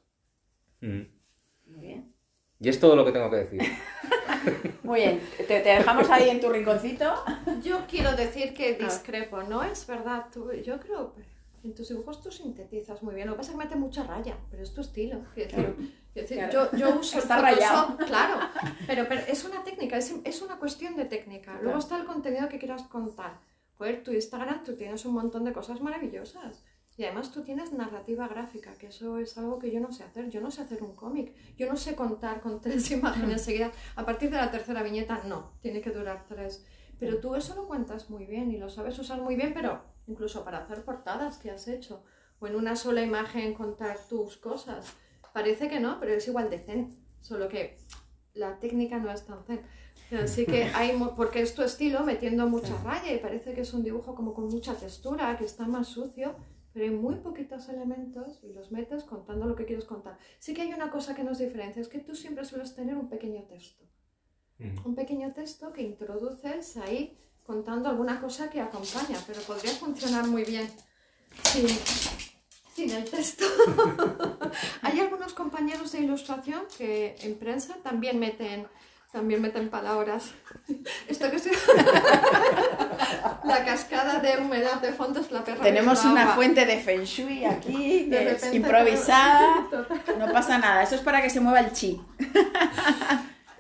Mm. 0.81 1.03
Muy 1.67 1.81
bien. 1.81 2.13
Y 2.61 2.69
es 2.69 2.79
todo 2.81 2.97
lo 2.97 3.05
que 3.05 3.13
tengo 3.13 3.31
que 3.31 3.37
decir. 3.37 3.61
Muy 4.83 5.01
bien, 5.01 5.21
te, 5.39 5.45
te 5.45 5.69
dejamos 5.69 6.09
ahí 6.11 6.29
en 6.31 6.41
tu 6.41 6.49
rinconcito. 6.51 7.13
Yo 7.63 7.81
quiero 7.89 8.13
decir 8.15 8.55
que 8.55 8.75
discrepo, 8.75 9.43
no 9.43 9.63
es 9.63 9.87
verdad. 9.87 10.27
Tú- 10.33 10.53
yo 10.53 10.79
creo 10.79 11.15
que 11.15 11.23
en 11.65 11.75
tus 11.75 11.89
dibujos 11.89 12.21
tú 12.23 12.31
sintetizas 12.31 13.03
muy 13.03 13.15
bien. 13.15 13.27
Lo 13.27 13.35
que 13.35 13.39
pasa 13.39 13.53
es 13.53 13.59
que 13.59 13.65
mete 13.65 13.77
mucha 13.77 14.05
raya, 14.05 14.37
pero 14.51 14.63
es 14.63 14.73
tu 14.73 14.81
estilo. 14.81 15.21
Decir, 15.35 15.75
decir, 16.15 16.37
Claro. 16.39 16.71
yo, 16.73 16.79
yo 16.79 16.99
uso 17.01 17.19
Está 17.19 17.39
rayado. 17.41 17.97
claro, 18.07 18.39
pero, 18.87 19.07
pero 19.09 19.21
es 19.29 19.45
una 19.45 19.63
técnica, 19.65 19.97
es, 19.97 20.15
es 20.25 20.43
una 20.43 20.59
cuestión 20.59 20.97
de 20.97 21.05
técnica. 21.07 21.53
Luego 21.53 21.65
Claro. 21.65 21.79
está 21.79 21.99
el 21.99 22.05
contenido 22.07 22.49
que 22.49 22.59
quieras 22.59 22.83
contar. 22.85 23.39
Joder, 23.79 24.03
tu 24.03 24.13
Instagram, 24.13 24.65
tú 24.65 24.75
tienes 24.77 25.05
un 25.05 25.15
montón 25.15 25.45
de 25.45 25.53
cosas 25.53 25.81
maravillosas. 25.81 26.65
Y 26.99 27.05
además 27.05 27.31
tú 27.31 27.43
tienes 27.43 27.73
narrativa 27.75 28.27
gráfica, 28.27 28.73
que 28.79 28.87
eso 28.87 29.19
es 29.19 29.37
algo 29.37 29.59
que 29.59 29.71
yo 29.71 29.81
no 29.81 29.93
sé 29.93 30.03
hacer. 30.03 30.31
Yo 30.31 30.41
no 30.41 30.51
sé 30.51 30.63
hacer 30.63 30.83
un 30.83 30.95
cómic. 30.97 31.35
Yo 31.59 31.69
no 31.69 31.77
sé 31.77 31.95
contar 31.95 32.41
con 32.41 32.59
tres 32.63 32.91
imágenes 32.93 33.43
seguidas. 33.43 33.73
A 33.97 34.07
partir 34.07 34.31
de 34.31 34.37
la 34.39 34.51
tercera 34.51 34.83
viñeta, 34.83 35.21
no. 35.27 35.53
Tiene 35.61 35.83
que 35.83 35.91
durar 35.91 36.25
tres. 36.27 36.65
Pero 36.99 37.19
tú 37.19 37.35
eso 37.35 37.55
lo 37.55 37.67
cuentas 37.69 38.09
muy 38.09 38.25
bien 38.25 38.51
y 38.51 38.57
lo 38.57 38.71
sabes 38.71 38.99
usar 38.99 39.21
muy 39.21 39.37
bien, 39.37 39.53
pero 39.53 39.83
incluso 40.07 40.45
para 40.45 40.59
hacer 40.59 40.85
portadas 40.85 41.39
que 41.39 41.51
has 41.51 41.69
hecho. 41.69 42.03
O 42.39 42.47
en 42.47 42.57
una 42.57 42.77
sola 42.77 43.03
imagen 43.03 43.55
contar 43.55 43.99
tus 44.09 44.37
cosas. 44.37 44.95
Parece 45.33 45.69
que 45.69 45.81
no, 45.81 45.99
pero 46.01 46.13
es 46.13 46.27
igual 46.29 46.51
de 46.51 46.59
zen. 46.59 46.97
Solo 47.21 47.49
que 47.49 47.79
la 48.35 48.59
técnica 48.61 48.99
no 48.99 49.11
es 49.11 49.25
tan 49.25 49.45
zen. 49.45 49.63
Así 50.13 50.47
que 50.47 50.65
hay, 50.75 50.99
porque 51.17 51.41
es 51.41 51.55
tu 51.55 51.63
estilo 51.63 52.05
metiendo 52.05 52.47
mucha 52.47 52.77
raya 52.83 53.13
y 53.13 53.19
parece 53.19 53.55
que 53.55 53.63
es 53.63 53.73
un 53.75 53.83
dibujo 53.83 54.15
como 54.15 54.35
con 54.35 54.49
mucha 54.49 54.75
textura, 54.75 55.37
que 55.37 55.45
está 55.45 55.67
más 55.67 55.89
sucio, 55.89 56.37
pero 56.73 56.85
hay 56.85 56.91
muy 56.91 57.17
poquitos 57.17 57.69
elementos 57.69 58.41
y 58.45 58.53
los 58.53 58.71
metes 58.71 59.05
contando 59.05 59.47
lo 59.47 59.57
que 59.57 59.65
quieres 59.65 59.87
contar. 59.87 60.19
Sí 60.39 60.55
que 60.55 60.63
hay 60.63 60.73
una 60.73 60.91
cosa 60.91 61.15
que 61.15 61.25
nos 61.25 61.39
diferencia, 61.39 61.81
es 61.81 61.89
que 61.89 62.01
tú 62.01 62.15
siempre 62.15 62.45
sueles 62.45 62.75
tener 62.75 62.97
un 62.97 63.09
pequeño 63.09 63.45
texto. 63.45 63.85
Un 64.85 64.95
pequeño 64.95 65.33
texto 65.35 65.73
que 65.73 65.83
introduces 65.83 66.79
ahí 66.79 67.19
contando 67.47 67.89
alguna 67.89 68.21
cosa 68.21 68.51
que 68.51 68.61
acompaña, 68.61 69.19
pero 69.27 69.41
podría 69.43 69.73
funcionar 69.73 70.27
muy 70.27 70.45
bien 70.45 70.69
sin, 71.45 71.69
sin 72.75 72.91
el 72.91 73.05
texto. 73.05 73.45
hay 74.83 75.01
algunos 75.01 75.33
compañeros 75.33 75.93
de 75.93 76.01
ilustración 76.01 76.63
que 76.77 77.17
en 77.21 77.39
prensa 77.39 77.77
también 77.83 78.19
meten 78.19 78.67
también 79.13 79.41
meten 79.41 79.71
palabras. 79.71 80.33
Esto 81.09 81.31
que 81.31 81.37
estoy... 81.37 81.53
la 83.45 83.65
cascada 83.65 84.19
de 84.19 84.37
humedad 84.37 84.79
de 84.83 84.93
fondo 84.93 85.21
es 85.21 85.31
la 85.31 85.43
perra. 85.43 85.63
Tenemos 85.63 86.05
una 86.05 86.23
agua. 86.23 86.35
fuente 86.35 86.67
de 86.67 86.79
Feng 86.81 87.05
Shui 87.05 87.45
aquí, 87.47 88.11
que 88.11 88.33
es 88.33 88.53
improvisada. 88.53 89.69
No 90.19 90.31
pasa 90.33 90.59
nada, 90.59 90.83
eso 90.83 90.97
es 90.97 91.01
para 91.01 91.23
que 91.23 91.31
se 91.31 91.41
mueva 91.41 91.61
el 91.61 91.73
chi. 91.73 91.99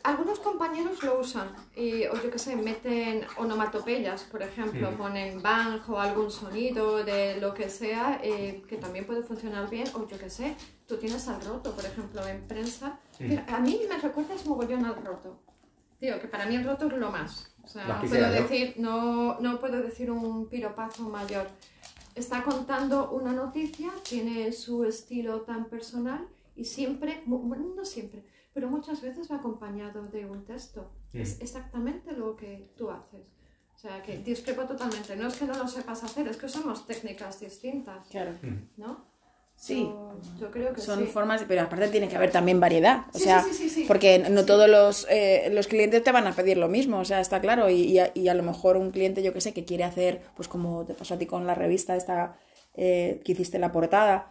Algunos 0.06 0.38
compañeros 0.38 1.02
lo 1.02 1.18
usan, 1.18 1.48
y, 1.74 2.04
o 2.06 2.14
yo 2.22 2.30
qué 2.30 2.38
sé, 2.38 2.54
meten 2.54 3.26
onomatopeyas, 3.38 4.22
por 4.32 4.40
ejemplo, 4.40 4.92
Mm. 4.92 4.96
ponen 4.96 5.42
bang 5.42 5.80
o 5.88 5.98
algún 5.98 6.30
sonido 6.30 7.02
de 7.04 7.40
lo 7.40 7.52
que 7.52 7.68
sea, 7.68 8.20
eh, 8.22 8.62
que 8.68 8.76
también 8.76 9.04
puede 9.04 9.22
funcionar 9.24 9.68
bien, 9.68 9.88
o 9.94 10.06
yo 10.06 10.16
qué 10.16 10.30
sé, 10.30 10.54
tú 10.86 10.96
tienes 10.96 11.26
al 11.26 11.40
roto, 11.40 11.74
por 11.74 11.84
ejemplo, 11.84 12.24
en 12.24 12.40
prensa. 12.46 13.00
Mm. 13.18 13.38
A 13.48 13.58
mí 13.58 13.80
me 13.88 13.98
recuerdas 13.98 14.46
mogollón 14.46 14.84
al 14.84 14.94
roto. 15.04 15.40
Tío, 15.98 16.20
que 16.20 16.28
para 16.28 16.46
mí 16.46 16.54
el 16.54 16.64
roto 16.64 16.86
es 16.86 16.92
lo 16.92 17.10
más. 17.10 17.52
O 17.64 17.66
sea, 17.66 17.84
no 17.88 18.08
puedo, 18.08 18.30
decir, 18.30 18.74
no, 18.76 19.40
no 19.40 19.58
puedo 19.58 19.82
decir 19.82 20.08
un 20.12 20.48
piropazo 20.48 21.02
mayor. 21.08 21.48
Está 22.14 22.44
contando 22.44 23.10
una 23.10 23.32
noticia, 23.32 23.90
tiene 24.08 24.52
su 24.52 24.84
estilo 24.84 25.40
tan 25.40 25.64
personal 25.64 26.28
y 26.54 26.64
siempre, 26.64 27.24
bueno, 27.26 27.74
no 27.76 27.84
siempre, 27.84 28.22
pero 28.56 28.70
muchas 28.70 29.02
veces 29.02 29.30
va 29.30 29.36
acompañado 29.36 30.02
de 30.04 30.24
un 30.24 30.46
texto. 30.46 30.90
Mm. 31.12 31.20
Es 31.20 31.38
exactamente 31.42 32.12
lo 32.12 32.34
que 32.36 32.70
tú 32.74 32.90
haces. 32.90 33.20
O 33.74 33.78
sea, 33.78 34.02
que 34.02 34.16
discrepo 34.16 34.62
totalmente. 34.62 35.14
No 35.14 35.28
es 35.28 35.36
que 35.36 35.44
no 35.44 35.52
lo 35.58 35.68
sepas 35.68 36.02
hacer, 36.02 36.26
es 36.26 36.38
que 36.38 36.48
somos 36.48 36.86
técnicas 36.86 37.38
distintas, 37.38 38.08
Claro. 38.08 38.30
¿no? 38.78 39.04
Sí. 39.56 39.82
Yo, 39.84 40.12
yo 40.40 40.50
creo 40.50 40.72
que 40.72 40.80
Son 40.80 41.00
sí. 41.00 41.04
formas, 41.06 41.44
pero 41.46 41.60
aparte 41.60 41.88
tiene 41.88 42.08
que 42.08 42.16
haber 42.16 42.30
también 42.30 42.58
variedad. 42.58 43.04
O 43.12 43.18
Sí, 43.18 43.24
sea, 43.24 43.42
sí, 43.42 43.50
sí, 43.52 43.68
sí, 43.68 43.68
sí. 43.82 43.84
porque 43.86 44.20
no 44.30 44.46
todos 44.46 44.70
los, 44.70 45.06
eh, 45.10 45.50
los 45.52 45.66
clientes 45.66 46.02
te 46.02 46.12
van 46.12 46.26
a 46.26 46.32
pedir 46.34 46.56
lo 46.56 46.68
mismo, 46.68 46.98
o 46.98 47.04
sea, 47.04 47.20
está 47.20 47.42
claro. 47.42 47.68
Y, 47.68 47.82
y 47.82 47.98
a, 47.98 48.10
y 48.14 48.28
a 48.28 48.34
lo 48.34 48.42
mejor 48.42 48.78
un 48.78 48.90
cliente, 48.90 49.22
yo 49.22 49.34
que 49.34 49.42
sé, 49.42 49.52
que 49.52 49.66
quiere 49.66 49.84
hacer, 49.84 50.22
pues 50.34 50.48
como 50.48 50.86
te 50.86 50.94
pasó 50.94 51.12
a 51.14 51.18
ti 51.18 51.26
con 51.26 51.46
la 51.46 51.54
revista 51.54 51.94
esta 51.94 52.38
eh, 52.74 53.20
que 53.22 53.32
hiciste 53.32 53.58
la 53.58 53.70
portada, 53.70 54.30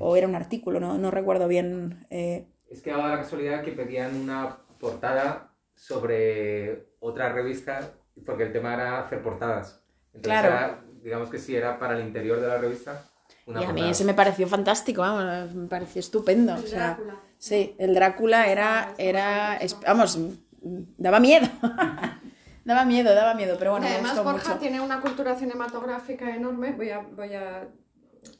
o 0.00 0.16
era 0.16 0.26
un 0.26 0.34
artículo, 0.34 0.78
no, 0.80 0.98
no 0.98 1.10
recuerdo 1.12 1.46
bien. 1.46 2.06
eh, 2.10 2.46
Es 2.70 2.80
que 2.82 2.90
daba 2.90 3.08
la 3.08 3.18
casualidad 3.18 3.62
que 3.62 3.72
pedían 3.72 4.14
una 4.16 4.56
portada 4.78 5.52
sobre 5.74 6.94
otra 7.00 7.32
revista, 7.32 7.90
porque 8.24 8.44
el 8.44 8.52
tema 8.52 8.74
era 8.74 9.00
hacer 9.00 9.22
portadas. 9.22 9.82
Entonces 10.14 10.40
Claro. 10.40 10.48
era, 10.48 10.84
digamos 11.02 11.28
que 11.30 11.38
sí, 11.38 11.54
era 11.56 11.78
para 11.78 11.98
el 11.98 12.06
interior 12.06 12.40
de 12.40 12.46
la 12.48 12.58
revista. 12.58 13.04
Una 13.46 13.62
y 13.62 13.64
a 13.64 13.72
mí 13.72 13.90
ese 13.90 14.04
me 14.04 14.14
pareció 14.14 14.46
fantástico, 14.46 15.00
vamos, 15.02 15.52
me 15.54 15.66
pareció 15.68 16.00
estupendo. 16.00 16.54
El 16.54 16.64
o 16.64 16.66
sea, 16.66 16.86
Drácula. 16.94 17.20
Sí, 17.38 17.74
el 17.78 17.94
Drácula 17.94 18.46
era, 18.48 18.94
era, 18.98 19.56
es- 19.56 19.78
vamos, 19.80 20.18
daba 20.62 21.18
miedo. 21.20 21.46
daba 22.64 22.84
miedo, 22.84 23.14
daba 23.14 23.34
miedo, 23.34 23.56
pero 23.58 23.72
bueno, 23.72 23.86
me 23.86 23.92
además 23.94 24.12
gustó 24.12 24.24
Borja 24.30 24.48
mucho. 24.50 24.60
tiene 24.60 24.80
una 24.80 25.00
cultura 25.00 25.34
cinematográfica 25.34 26.34
enorme. 26.36 26.72
Voy 26.72 26.90
a, 26.90 26.98
voy 27.00 27.34
a 27.34 27.66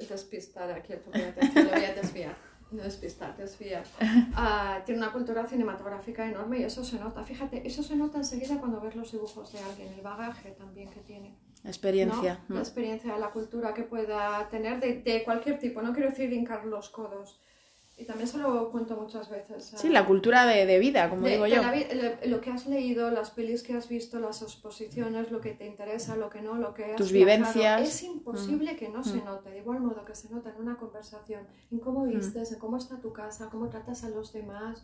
despistar 0.08 0.70
aquí 0.70 0.92
el 0.92 0.98
atención, 0.98 1.64
lo 1.64 1.70
voy 1.72 1.84
a 1.84 1.94
desviar. 1.94 2.49
No 2.72 2.82
despistar, 2.82 3.36
desviar. 3.36 3.84
Ah, 4.34 4.82
tiene 4.84 5.00
una 5.00 5.12
cultura 5.12 5.44
cinematográfica 5.46 6.26
enorme 6.26 6.60
y 6.60 6.62
eso 6.64 6.84
se 6.84 6.98
nota. 6.98 7.22
Fíjate, 7.24 7.66
eso 7.66 7.82
se 7.82 7.96
nota 7.96 8.18
enseguida 8.18 8.58
cuando 8.58 8.80
ves 8.80 8.94
los 8.94 9.10
dibujos 9.12 9.52
de 9.52 9.58
alguien, 9.60 9.92
el 9.92 10.02
bagaje 10.02 10.52
también 10.52 10.90
que 10.90 11.00
tiene. 11.00 11.36
¿no? 11.64 11.70
Experiencia. 11.70 12.40
La 12.48 12.60
experiencia, 12.60 13.18
la 13.18 13.30
cultura 13.30 13.74
que 13.74 13.82
pueda 13.82 14.48
tener 14.48 14.80
de, 14.80 15.02
de 15.02 15.24
cualquier 15.24 15.58
tipo. 15.58 15.82
No 15.82 15.92
quiero 15.92 16.10
decir 16.10 16.32
hincar 16.32 16.64
los 16.64 16.88
codos. 16.90 17.40
Y 18.00 18.04
también 18.06 18.26
se 18.26 18.38
lo 18.38 18.70
cuento 18.70 18.96
muchas 18.96 19.28
veces. 19.28 19.74
a- 19.74 19.76
Sí, 19.76 19.90
la 19.90 20.06
cultura 20.06 20.46
de, 20.46 20.64
de 20.64 20.78
vida, 20.78 21.10
como 21.10 21.20
de- 21.22 21.32
digo 21.32 21.46
yo. 21.46 21.60
la 21.60 21.74
lo, 22.24 22.40
que 22.40 22.48
has 22.50 22.66
leído, 22.66 23.10
las 23.10 23.30
pelis 23.30 23.62
que 23.62 23.74
has 23.74 23.88
visto, 23.90 24.18
las 24.18 24.40
exposiciones, 24.40 25.30
lo 25.30 25.42
que 25.42 25.50
te 25.52 25.66
interesa, 25.66 26.16
lo 26.16 26.30
que 26.30 26.40
no, 26.40 26.54
lo 26.54 26.72
que 26.72 26.86
has 26.86 26.96
Tus 26.96 27.12
viajado, 27.12 27.52
vivencias. 27.52 27.82
Es 27.82 28.02
imposible 28.04 28.74
que 28.76 28.88
no 28.88 29.04
se 29.04 29.18
note, 29.22 29.50
de 29.50 29.58
igual 29.58 29.80
modo 29.80 30.02
que 30.06 30.14
se 30.14 30.30
nota 30.30 30.48
en 30.48 30.56
una 30.62 30.76
conversación, 30.78 31.46
en 31.70 31.78
cómo 31.78 32.06
vistes, 32.06 32.52
en 32.52 32.58
cómo 32.58 32.78
está 32.78 32.98
tu 33.00 33.12
casa, 33.12 33.48
cómo 33.50 33.68
tratas 33.68 34.02
a 34.04 34.08
los 34.08 34.32
demás, 34.32 34.82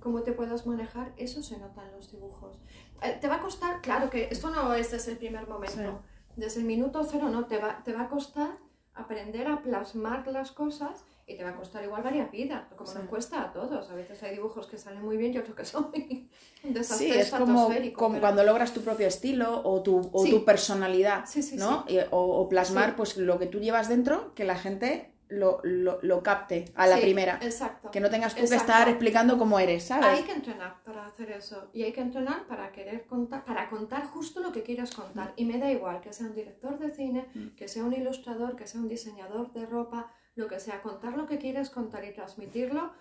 cómo 0.00 0.20
te 0.22 0.32
puedas 0.32 0.66
manejar, 0.66 1.12
eso 1.16 1.42
se 1.42 1.56
nota 1.58 1.86
en 1.86 1.92
los 1.92 2.12
dibujos. 2.12 2.58
Eh, 3.02 3.16
te 3.18 3.28
va 3.28 3.36
a 3.36 3.40
costar, 3.40 3.80
claro 3.80 4.10
que 4.10 4.28
esto 4.30 4.50
no 4.50 4.74
es 4.74 4.90
desde 4.90 5.12
el 5.12 5.16
primer 5.18 5.48
momento, 5.48 6.02
desde 6.36 6.60
el 6.60 6.66
minuto 6.66 7.02
cero 7.10 7.30
no, 7.30 7.46
te 7.46 7.56
va, 7.56 7.82
te 7.82 7.94
va 7.94 8.02
a 8.02 8.08
costar 8.10 8.50
aprender 8.94 9.46
a 9.46 9.62
plasmar 9.62 10.26
las 10.28 10.52
cosas 10.52 11.04
y 11.28 11.36
te 11.36 11.44
va 11.44 11.50
a 11.50 11.56
costar 11.56 11.84
igual 11.84 12.02
varias 12.02 12.30
vidas, 12.30 12.64
como 12.74 12.92
nos 12.92 13.08
cuesta 13.08 13.42
a 13.42 13.52
todos. 13.52 13.90
A 13.90 13.94
veces 13.94 14.22
hay 14.22 14.34
dibujos 14.34 14.66
que 14.66 14.78
salen 14.78 15.04
muy 15.04 15.18
bien 15.18 15.34
y 15.34 15.38
otros 15.38 15.54
que 15.54 15.64
son 15.64 15.90
muy 15.90 16.30
un 16.64 16.72
desastre 16.72 17.12
Sí, 17.12 17.18
es 17.18 17.30
como, 17.30 17.70
como 17.94 18.18
cuando 18.18 18.42
logras 18.42 18.72
tu 18.72 18.80
propio 18.80 19.06
estilo 19.06 19.60
o 19.62 19.82
tu, 19.82 20.10
o 20.12 20.24
tu 20.24 20.44
personalidad, 20.44 21.24
¿no? 21.54 21.84
o, 22.10 22.18
o, 22.18 22.48
plasmar 22.48 22.96
pues 22.96 23.18
lo 23.18 23.38
que 23.38 23.46
tú 23.46 23.60
llevas 23.60 23.88
dentro, 23.88 24.34
que 24.34 24.44
la 24.44 24.56
gente 24.56 25.12
lo, 25.28 25.60
lo, 25.62 25.98
lo 26.02 26.22
capte 26.22 26.72
a 26.74 26.86
la 26.86 26.96
primera. 26.96 27.38
Exacto. 27.42 27.90
Que 27.90 28.00
no 28.00 28.10
tengas 28.10 28.34
tú 28.34 28.48
que 28.48 28.54
estar 28.54 28.88
explicando 28.88 29.38
cómo 29.38 29.58
eres, 29.58 29.84
¿sabes? 29.84 30.06
Hay 30.06 30.22
que 30.22 30.32
entrenar 30.32 30.82
para 30.84 31.04
hacer 31.06 31.30
eso. 31.30 31.68
Y 31.72 31.82
hay 31.82 31.92
que 31.92 32.00
entrenar 32.00 32.46
para 32.46 32.72
querer 32.72 33.06
contar, 33.06 33.44
para 33.44 33.68
contar 33.68 34.06
justo 34.06 34.40
lo 34.40 34.52
que 34.52 34.62
quieras 34.62 34.94
contar. 34.94 35.34
Y 35.36 35.44
me 35.44 35.58
da 35.58 35.70
igual 35.70 36.00
que 36.00 36.12
sea 36.12 36.26
un 36.26 36.34
director 36.34 36.78
de 36.78 36.90
cine, 36.90 37.28
mm. 37.34 37.48
que 37.56 37.68
sea 37.68 37.84
un 37.84 37.92
ilustrador, 37.92 38.56
que 38.56 38.66
sea 38.66 38.80
un 38.80 38.88
diseñador 38.88 39.52
de 39.52 39.66
ropa, 39.66 40.10
lo 40.38 40.48
que 40.48 40.60
sea. 40.60 40.80
Contar 40.80 41.16
lo 41.16 41.26
que 41.26 41.38
quieres 41.38 41.68
contar 41.68 42.04
y 42.04 42.12
transmitirlo, 42.12 42.92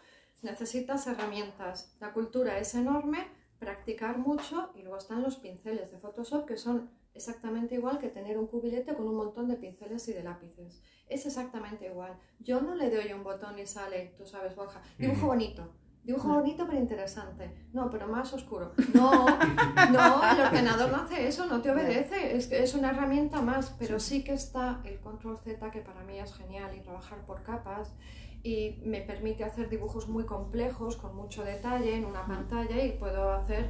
necesitas 0.41 1.07
herramientas. 1.07 1.95
La 1.99 2.11
cultura 2.11 2.57
es 2.59 2.75
enorme, 2.75 3.27
practicar 3.59 4.17
mucho 4.17 4.71
y 4.75 4.81
luego 4.81 4.97
están 4.97 5.21
los 5.21 5.37
pinceles 5.37 5.91
de 5.91 5.99
Photoshop 5.99 6.45
que 6.45 6.57
son 6.57 6.91
exactamente 7.13 7.75
igual 7.75 7.97
que 7.97 8.09
tener 8.09 8.37
un 8.37 8.47
cubilete 8.47 8.93
con 8.93 9.07
un 9.07 9.15
montón 9.15 9.47
de 9.47 9.55
pinceles 9.55 10.07
y 10.07 10.13
de 10.13 10.23
lápices. 10.23 10.81
Es 11.07 11.25
exactamente 11.25 11.85
igual. 11.85 12.19
Yo 12.39 12.61
no 12.61 12.75
le 12.75 12.89
doy 12.89 13.13
un 13.13 13.23
botón 13.23 13.57
y 13.57 13.65
sale, 13.65 14.13
tú 14.17 14.25
sabes, 14.25 14.55
Borja, 14.55 14.81
dibujo 14.97 15.27
bonito. 15.27 15.73
Dibujo 16.07 16.29
bonito 16.29 16.65
pero 16.65 16.79
interesante. 16.79 17.51
No, 17.73 17.89
pero 17.89 18.07
más 18.07 18.31
oscuro. 18.31 18.71
No, 18.93 19.25
no, 19.91 20.31
el 20.31 20.39
ordenador 20.39 20.89
no 20.89 21.03
hace 21.03 21.27
eso, 21.27 21.45
no 21.47 21.61
te 21.61 21.69
obedece. 21.69 22.37
Es, 22.37 22.49
es 22.49 22.75
una 22.75 22.91
herramienta 22.91 23.41
más, 23.41 23.75
pero 23.77 23.99
sí 23.99 24.23
que 24.23 24.31
está 24.31 24.79
el 24.85 24.99
control 24.99 25.37
Z, 25.37 25.69
que 25.69 25.81
para 25.81 26.03
mí 26.03 26.17
es 26.17 26.33
genial, 26.33 26.73
y 26.77 26.79
trabajar 26.79 27.19
por 27.25 27.43
capas. 27.43 27.93
Y 28.41 28.79
me 28.85 29.01
permite 29.01 29.43
hacer 29.43 29.67
dibujos 29.67 30.07
muy 30.07 30.23
complejos, 30.23 30.95
con 30.95 31.13
mucho 31.13 31.43
detalle 31.43 31.97
en 31.97 32.05
una 32.05 32.25
pantalla, 32.25 32.81
y 32.81 32.93
puedo 32.93 33.33
hacer 33.33 33.69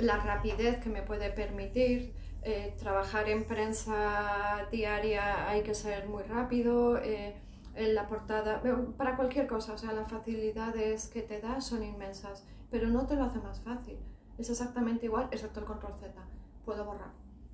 la 0.00 0.16
rapidez 0.16 0.82
que 0.82 0.88
me 0.88 1.02
puede 1.02 1.30
permitir 1.30 2.12
eh, 2.44 2.74
trabajar 2.76 3.28
en 3.28 3.44
prensa 3.44 4.66
diaria 4.72 5.48
hay 5.48 5.62
que 5.62 5.76
ser 5.76 6.08
muy 6.08 6.24
rápido, 6.24 6.98
eh, 6.98 7.36
en 7.74 7.94
la 7.94 8.06
portada, 8.06 8.62
para 8.96 9.16
cualquier 9.16 9.46
cosa, 9.46 9.72
o 9.72 9.78
sea, 9.78 9.92
las 9.92 10.10
facilidades 10.10 11.08
que 11.08 11.22
te 11.22 11.40
da 11.40 11.60
son 11.60 11.82
inmensas, 11.82 12.44
pero 12.70 12.88
no 12.88 13.06
te 13.06 13.14
lo 13.16 13.24
hace 13.24 13.38
más 13.38 13.60
fácil. 13.60 13.96
Es 14.38 14.50
exactamente 14.50 15.06
igual, 15.06 15.28
excepto 15.30 15.60
el 15.60 15.66
control 15.66 15.94
Z. 16.00 16.12
Puedo 16.64 16.84
borrar. 16.84 17.10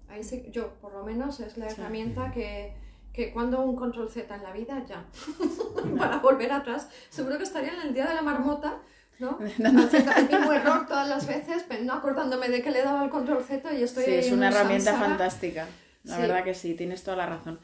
Ahí 0.08 0.24
sí, 0.24 0.46
yo, 0.50 0.74
por 0.80 0.92
lo 0.92 1.04
menos, 1.04 1.40
es 1.40 1.56
la 1.56 1.66
herramienta 1.66 2.30
que, 2.32 2.74
que 3.12 3.32
cuando 3.32 3.60
un 3.60 3.76
control 3.76 4.08
Z 4.08 4.34
en 4.34 4.42
la 4.42 4.52
vida, 4.52 4.84
ya. 4.86 5.04
para 5.98 6.18
volver 6.18 6.52
atrás, 6.52 6.88
seguro 7.10 7.36
que 7.36 7.44
estaría 7.44 7.74
en 7.74 7.88
el 7.88 7.94
día 7.94 8.06
de 8.06 8.14
la 8.14 8.22
marmota 8.22 8.80
¿no? 9.18 9.38
Haciendo 9.40 10.12
el 10.12 10.28
mismo 10.28 10.52
error 10.52 10.86
todas 10.86 11.08
las 11.08 11.26
veces, 11.26 11.64
no 11.82 11.92
acordándome 11.94 12.48
de 12.48 12.62
que 12.62 12.70
le 12.70 12.80
he 12.80 12.84
dado 12.84 13.04
el 13.04 13.10
control 13.10 13.42
Z 13.42 13.72
y 13.74 13.82
estoy 13.82 14.04
Sí, 14.04 14.14
es 14.14 14.32
una 14.32 14.48
herramienta 14.48 14.94
fantástica. 14.94 15.66
La 16.04 16.18
verdad 16.18 16.44
que 16.44 16.54
sí, 16.54 16.74
tienes 16.74 17.02
toda 17.02 17.16
la 17.16 17.26
razón. 17.26 17.58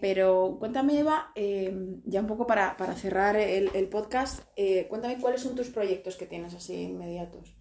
Pero 0.00 0.56
cuéntame, 0.58 0.98
Eva, 0.98 1.32
em, 1.34 2.02
ya 2.04 2.20
un 2.20 2.26
poco 2.26 2.46
para, 2.46 2.76
cerrar 2.96 3.36
el, 3.36 3.88
podcast, 3.88 4.42
eh, 4.56 4.86
cuéntame 4.88 5.18
cuáles 5.18 5.40
son 5.40 5.54
tus 5.54 5.68
proyectos 5.68 6.16
que 6.16 6.26
tienes 6.26 6.54
así 6.54 6.74
inmediatos. 6.82 7.56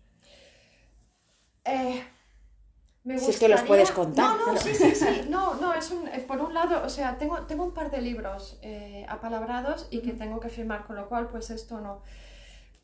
Eh, 1.65 2.03
si 3.17 3.29
es 3.31 3.39
que 3.39 3.47
los 3.47 3.61
puedes 3.61 3.91
contar. 3.91 4.37
No, 4.37 4.53
no, 4.53 4.57
sí, 4.59 4.73
sí, 4.73 4.95
sí. 4.95 5.05
No, 5.29 5.55
no, 5.55 5.73
es 5.73 5.91
un, 5.91 6.09
por 6.27 6.41
un 6.41 6.53
lado, 6.53 6.83
o 6.85 6.89
sea, 6.89 7.17
tengo, 7.17 7.45
tengo 7.47 7.63
un 7.63 7.73
par 7.73 7.91
de 7.91 8.01
libros 8.01 8.59
eh, 8.61 9.05
apalabrados 9.09 9.87
y 9.91 10.01
que 10.01 10.13
tengo 10.13 10.39
que 10.39 10.49
firmar, 10.49 10.85
con 10.85 10.95
lo 10.95 11.07
cual, 11.07 11.29
pues 11.29 11.49
esto 11.49 11.79
no 11.81 12.01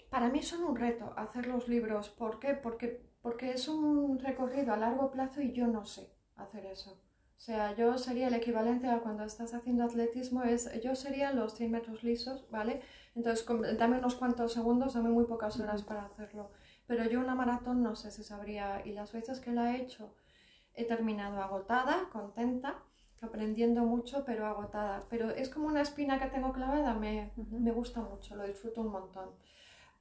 para 0.09 0.29
mí 0.29 0.41
son 0.41 0.63
un 0.63 0.75
reto 0.75 1.13
hacer 1.17 1.47
los 1.47 1.67
libros. 1.67 2.09
¿Por 2.09 2.39
qué? 2.39 2.53
Porque, 2.53 3.05
porque 3.21 3.51
es 3.51 3.67
un 3.67 4.19
recorrido 4.19 4.73
a 4.73 4.77
largo 4.77 5.11
plazo 5.11 5.41
y 5.41 5.53
yo 5.53 5.67
no 5.67 5.85
sé 5.85 6.13
hacer 6.35 6.65
eso. 6.65 7.01
O 7.37 7.39
sea, 7.39 7.75
yo 7.75 7.97
sería 7.97 8.27
el 8.27 8.33
equivalente 8.33 8.87
a 8.89 8.99
cuando 8.99 9.23
estás 9.23 9.53
haciendo 9.53 9.83
atletismo, 9.83 10.43
es, 10.43 10.69
yo 10.81 10.95
sería 10.95 11.31
los 11.31 11.53
100 11.53 11.71
metros 11.71 12.03
lisos, 12.03 12.49
¿vale? 12.49 12.81
Entonces, 13.15 13.45
dame 13.77 13.99
unos 13.99 14.15
cuantos 14.15 14.53
segundos, 14.53 14.95
dame 14.95 15.09
muy 15.09 15.25
pocas 15.25 15.59
horas 15.59 15.83
para 15.83 16.05
hacerlo. 16.05 16.49
Pero 16.87 17.05
yo 17.05 17.19
una 17.19 17.35
maratón 17.35 17.83
no 17.83 17.95
sé 17.95 18.11
si 18.11 18.23
sabría, 18.23 18.81
y 18.85 18.91
las 18.91 19.13
veces 19.13 19.39
que 19.39 19.51
la 19.51 19.71
he 19.75 19.81
hecho, 19.81 20.15
he 20.73 20.85
terminado 20.85 21.39
agotada, 21.41 22.09
contenta, 22.11 22.83
aprendiendo 23.21 23.83
mucho, 23.83 24.23
pero 24.25 24.47
agotada. 24.47 25.05
Pero 25.09 25.29
es 25.29 25.49
como 25.49 25.67
una 25.67 25.81
espina 25.81 26.19
que 26.19 26.27
tengo 26.27 26.51
clavada, 26.53 26.95
me, 26.95 27.31
me 27.51 27.71
gusta 27.71 28.01
mucho, 28.01 28.35
lo 28.35 28.47
disfruto 28.47 28.81
un 28.81 28.91
montón. 28.91 29.29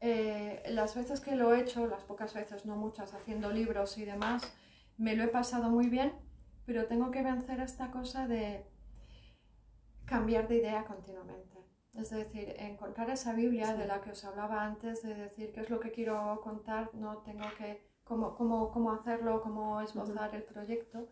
Eh, 0.01 0.63
las 0.71 0.95
veces 0.95 1.21
que 1.21 1.37
lo 1.37 1.55
he 1.55 1.61
hecho, 1.61 1.87
las 1.87 2.05
pocas 2.05 2.35
veces, 2.35 2.67
no 2.67 2.77
muchas, 2.77 3.15
haciendo 3.15 3.51
libros 3.51 3.99
y 3.99 4.05
demás, 4.05 4.43
me 4.99 5.17
lo 5.17 5.25
he 5.25 5.29
pasado 5.29 5.71
muy 5.71 5.89
bien, 5.89 6.13
pero 6.67 6.87
tengo 6.87 7.11
que 7.11 7.23
vencer 7.23 7.61
esta 7.61 7.91
cosa 7.91 8.27
de 8.27 8.67
cambiar 10.05 10.49
de 10.49 10.57
idea 10.57 10.85
continuamente. 10.85 11.57
Es 11.95 12.11
decir, 12.11 12.55
encontrar 12.59 13.09
esa 13.09 13.33
Biblia 13.33 13.75
de 13.75 13.87
la 13.87 14.03
que 14.03 14.11
os 14.11 14.25
hablaba 14.25 14.65
antes, 14.65 15.03
de 15.03 15.15
decir 15.15 15.53
qué 15.53 15.61
es 15.61 15.71
lo 15.71 15.81
que 15.81 15.93
quiero 15.93 16.41
contar, 16.43 16.91
no 16.95 17.19
tengo 17.19 17.47
que, 17.57 17.89
cómo, 18.05 18.35
cómo, 18.35 18.71
cómo 18.71 18.93
hacerlo, 18.93 19.41
cómo 19.41 19.81
esbozar 19.81 20.35
el 20.35 20.43
proyecto 20.43 21.09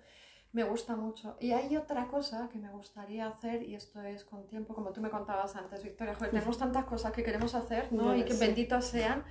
me 0.55 0.63
gusta 0.63 0.95
mucho. 0.95 1.37
Y 1.41 1.51
hay 1.51 1.77
otra 1.77 2.07
cosa 2.07 2.49
que 2.49 2.59
me 2.59 2.71
gustaría 2.71 3.27
hacer, 3.27 3.65
y 3.65 3.75
esto 3.75 4.01
es 4.03 4.25
con 4.25 4.47
tiempo, 4.47 4.73
como 4.73 4.93
tú 4.93 5.01
me 5.01 5.11
contabas 5.11 5.57
antes, 5.57 5.83
Victoria, 5.83 6.15
joder, 6.15 6.31
tenemos 6.31 6.57
tantas 6.57 6.85
cosas 6.85 7.13
que 7.13 7.25
queremos 7.25 7.57
hacer, 7.57 7.93
¿no? 7.93 8.15
y 8.15 8.25
que 8.25 8.35
benditos 8.35 8.85
sean. 8.85 9.25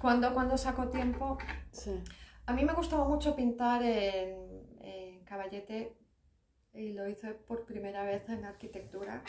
Cuando, 0.00 0.34
cuando 0.34 0.58
saco 0.58 0.88
tiempo... 0.88 1.38
Sí. 1.70 2.02
A 2.46 2.52
mí 2.52 2.64
me 2.64 2.74
gustaba 2.74 3.08
mucho 3.08 3.36
pintar 3.36 3.82
en 3.84 4.43
caballete 5.34 5.96
y 6.72 6.92
lo 6.92 7.08
hice 7.08 7.34
por 7.34 7.64
primera 7.64 8.04
vez 8.04 8.28
en 8.28 8.44
arquitectura. 8.44 9.22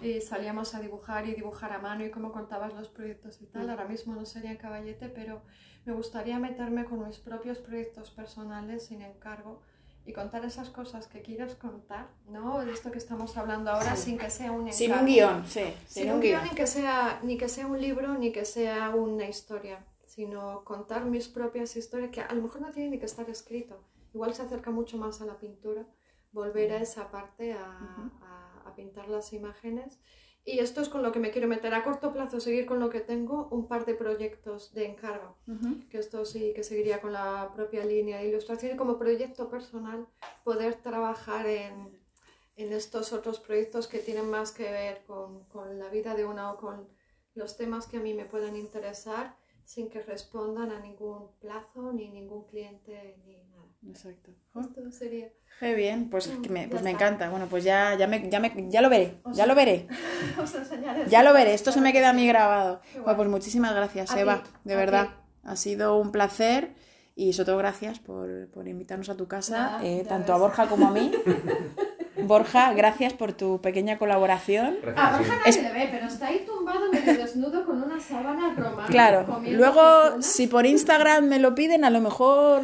Y 0.00 0.20
salíamos 0.20 0.74
a 0.74 0.80
dibujar 0.80 1.26
y 1.26 1.34
dibujar 1.34 1.72
a 1.72 1.78
mano 1.78 2.04
y 2.04 2.10
como 2.10 2.30
contabas 2.30 2.72
los 2.74 2.88
proyectos 2.88 3.40
y 3.40 3.46
tal. 3.46 3.66
Mm. 3.66 3.70
Ahora 3.70 3.84
mismo 3.86 4.14
no 4.14 4.24
sería 4.26 4.50
en 4.52 4.58
caballete, 4.58 5.08
pero 5.08 5.42
me 5.84 5.92
gustaría 5.92 6.38
meterme 6.38 6.84
con 6.84 7.04
mis 7.04 7.18
propios 7.18 7.58
proyectos 7.58 8.10
personales 8.10 8.86
sin 8.86 9.02
encargo 9.02 9.60
y 10.04 10.12
contar 10.12 10.44
esas 10.44 10.68
cosas 10.70 11.06
que 11.06 11.22
quieras 11.22 11.54
contar, 11.54 12.08
¿no? 12.28 12.64
De 12.64 12.72
esto 12.72 12.90
que 12.90 12.98
estamos 12.98 13.36
hablando 13.36 13.70
ahora 13.70 13.96
sin 13.96 14.18
que 14.18 14.30
sea 14.30 14.52
un 14.52 14.72
Sin 14.72 14.92
un 14.92 15.06
guion, 15.06 15.46
sí. 15.46 15.64
Sin, 15.86 16.10
un, 16.10 16.20
guion, 16.20 16.44
Ni, 16.44 16.50
que 16.50 16.66
sea, 16.66 17.20
ni 17.22 17.36
que 17.36 17.48
sea 17.48 17.66
un 17.66 17.80
libro, 17.80 18.18
ni 18.18 18.32
que 18.32 18.44
sea 18.44 18.90
una 18.90 19.28
historia, 19.28 19.84
sino 20.06 20.64
contar 20.64 21.06
mis 21.06 21.28
propias 21.28 21.76
historias, 21.76 22.10
que 22.10 22.20
a 22.20 22.34
lo 22.34 22.42
mejor 22.42 22.60
no 22.60 22.70
tiene 22.70 22.90
ni 22.90 22.98
que 22.98 23.06
estar 23.06 23.28
escrito. 23.30 23.80
Igual 24.14 24.34
se 24.34 24.42
acerca 24.42 24.70
mucho 24.70 24.98
más 24.98 25.20
a 25.20 25.26
la 25.26 25.38
pintura, 25.38 25.86
volver 26.32 26.72
a 26.72 26.78
esa 26.78 27.10
parte, 27.10 27.52
a, 27.52 27.64
a, 27.64 28.62
a 28.66 28.74
pintar 28.74 29.08
las 29.08 29.32
imágenes. 29.32 30.00
Y 30.44 30.58
esto 30.58 30.80
es 30.80 30.88
con 30.88 31.02
lo 31.02 31.12
que 31.12 31.20
me 31.20 31.30
quiero 31.30 31.46
meter. 31.46 31.72
A 31.72 31.84
corto 31.84 32.12
plazo, 32.12 32.40
seguir 32.40 32.66
con 32.66 32.80
lo 32.80 32.90
que 32.90 33.00
tengo, 33.00 33.48
un 33.52 33.68
par 33.68 33.86
de 33.86 33.94
proyectos 33.94 34.74
de 34.74 34.86
encargo, 34.86 35.36
que 35.88 35.98
esto 35.98 36.24
sí 36.24 36.52
que 36.54 36.64
seguiría 36.64 37.00
con 37.00 37.12
la 37.12 37.52
propia 37.54 37.84
línea 37.84 38.18
de 38.18 38.28
ilustración 38.28 38.74
y 38.74 38.76
como 38.76 38.98
proyecto 38.98 39.48
personal 39.48 40.08
poder 40.42 40.74
trabajar 40.74 41.46
en, 41.46 41.96
en 42.56 42.72
estos 42.72 43.12
otros 43.12 43.38
proyectos 43.38 43.86
que 43.86 44.00
tienen 44.00 44.28
más 44.30 44.50
que 44.50 44.64
ver 44.64 45.04
con, 45.06 45.44
con, 45.44 45.78
la 45.78 45.88
vida 45.90 46.16
de 46.16 46.24
una 46.24 46.50
o 46.52 46.56
con 46.56 46.88
los 47.34 47.56
temas 47.56 47.86
que 47.86 47.98
a 47.98 48.00
mí 48.00 48.12
me 48.12 48.24
puedan 48.24 48.56
interesar 48.56 49.36
sin 49.64 49.90
que 49.90 50.02
respondan 50.02 50.72
a 50.72 50.80
ningún 50.80 51.30
plazo 51.38 51.92
ni 51.92 52.08
ningún 52.08 52.46
cliente 52.46 53.16
ni. 53.24 53.51
Exacto. 53.88 54.30
Esto 54.60 54.90
sería... 54.90 55.28
Qué 55.60 55.74
bien, 55.74 56.10
pues, 56.10 56.28
mm, 56.28 56.50
me, 56.50 56.66
pues 56.66 56.82
me 56.82 56.90
encanta. 56.90 57.30
Bueno, 57.30 57.46
pues 57.48 57.62
ya, 57.62 57.94
ya, 57.94 58.08
me, 58.08 58.28
ya, 58.28 58.40
me, 58.40 58.52
ya 58.68 58.82
lo 58.82 58.90
veré, 58.90 59.18
ya 59.32 59.46
lo 59.46 59.54
veré. 59.54 59.86
Ya 61.08 61.22
lo 61.22 61.32
veré, 61.32 61.54
esto 61.54 61.70
se 61.70 61.80
me 61.80 61.92
queda 61.92 62.10
a 62.10 62.12
mí 62.12 62.26
grabado. 62.26 62.80
Bueno, 62.94 63.16
pues 63.16 63.28
muchísimas 63.28 63.74
gracias, 63.74 64.14
Eva, 64.16 64.42
de 64.64 64.74
verdad. 64.76 65.10
Ha 65.44 65.56
sido 65.56 65.98
un 65.98 66.10
placer 66.10 66.74
y 67.14 67.32
sobre 67.32 67.46
todo 67.46 67.58
gracias 67.58 67.98
por, 67.98 68.48
por 68.48 68.66
invitarnos 68.66 69.08
a 69.08 69.16
tu 69.16 69.28
casa, 69.28 69.80
eh, 69.82 70.04
tanto 70.08 70.32
a 70.32 70.38
Borja 70.38 70.66
como 70.66 70.88
a 70.88 70.90
mí. 70.90 71.12
Borja, 72.24 72.72
gracias 72.72 73.12
por 73.12 73.32
tu 73.32 73.60
pequeña 73.60 73.98
colaboración. 73.98 74.78
A 74.96 75.16
Borja 75.16 75.36
nadie 75.44 75.62
le 75.62 75.72
ve, 75.72 75.88
pero 75.90 76.06
está 76.06 76.28
ahí 76.28 76.44
tumbado 76.46 76.90
medio 76.90 77.16
desnudo 77.16 77.64
con 77.64 77.82
una 77.82 78.00
sábana 78.00 78.54
romana. 78.54 78.88
Claro, 78.88 79.40
luego 79.48 80.22
si 80.22 80.46
por 80.46 80.66
Instagram 80.66 81.26
me 81.26 81.38
lo 81.38 81.54
piden, 81.54 81.84
a 81.84 81.90
lo 81.90 82.00
mejor 82.00 82.62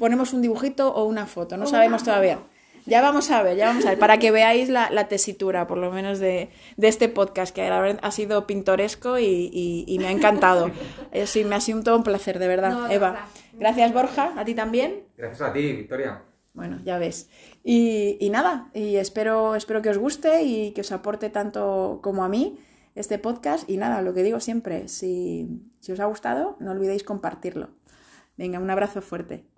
ponemos 0.00 0.32
un 0.32 0.40
dibujito 0.40 0.92
o 0.94 1.04
una 1.04 1.26
foto, 1.26 1.58
no 1.58 1.66
sabemos 1.66 2.02
todavía. 2.02 2.38
Ya 2.86 3.02
vamos 3.02 3.30
a 3.30 3.42
ver, 3.42 3.58
ya 3.58 3.66
vamos 3.66 3.84
a 3.84 3.90
ver, 3.90 3.98
para 3.98 4.18
que 4.18 4.30
veáis 4.30 4.70
la, 4.70 5.08
tesitura, 5.08 5.66
por 5.66 5.76
lo 5.76 5.92
menos, 5.92 6.18
de, 6.18 6.48
este 6.80 7.10
podcast, 7.10 7.54
que 7.54 7.68
ha 7.68 8.10
sido 8.10 8.46
pintoresco 8.46 9.18
y, 9.18 9.96
me 10.00 10.08
ha 10.08 10.10
encantado. 10.10 10.70
Eh, 11.12 11.26
sí, 11.26 11.44
me 11.44 11.56
ha 11.56 11.60
sido 11.60 11.78
un 11.78 11.84
todo 11.84 11.96
un 11.96 12.04
placer, 12.04 12.38
de 12.38 12.46
verdad, 12.46 12.90
Eva. 12.90 13.26
Gracias, 13.52 13.92
Borja, 13.92 14.32
a 14.36 14.44
ti 14.44 14.54
también. 14.54 15.02
Gracias 15.16 15.42
a 15.42 15.52
ti, 15.52 15.72
Victoria. 15.72 16.22
Bueno, 16.54 16.78
ya 16.84 16.98
ves. 16.98 17.28
Y, 17.64 18.16
y, 18.20 18.30
nada, 18.30 18.70
y 18.72 18.96
espero, 18.96 19.56
espero 19.56 19.82
que 19.82 19.90
os 19.90 19.98
guste 19.98 20.44
y 20.44 20.70
que 20.70 20.80
os 20.82 20.92
aporte 20.92 21.28
tanto 21.28 21.98
como 22.00 22.24
a 22.24 22.28
mí 22.28 22.58
este 22.94 23.18
podcast. 23.18 23.68
Y 23.68 23.76
nada, 23.76 24.02
lo 24.02 24.14
que 24.14 24.22
digo 24.22 24.38
siempre, 24.38 24.88
si, 24.88 25.48
si 25.80 25.92
os 25.92 26.00
ha 26.00 26.06
gustado, 26.06 26.56
no 26.60 26.70
olvidéis 26.70 27.02
compartirlo. 27.02 27.70
Venga, 28.36 28.60
un 28.60 28.70
abrazo 28.70 29.02
fuerte. 29.02 29.49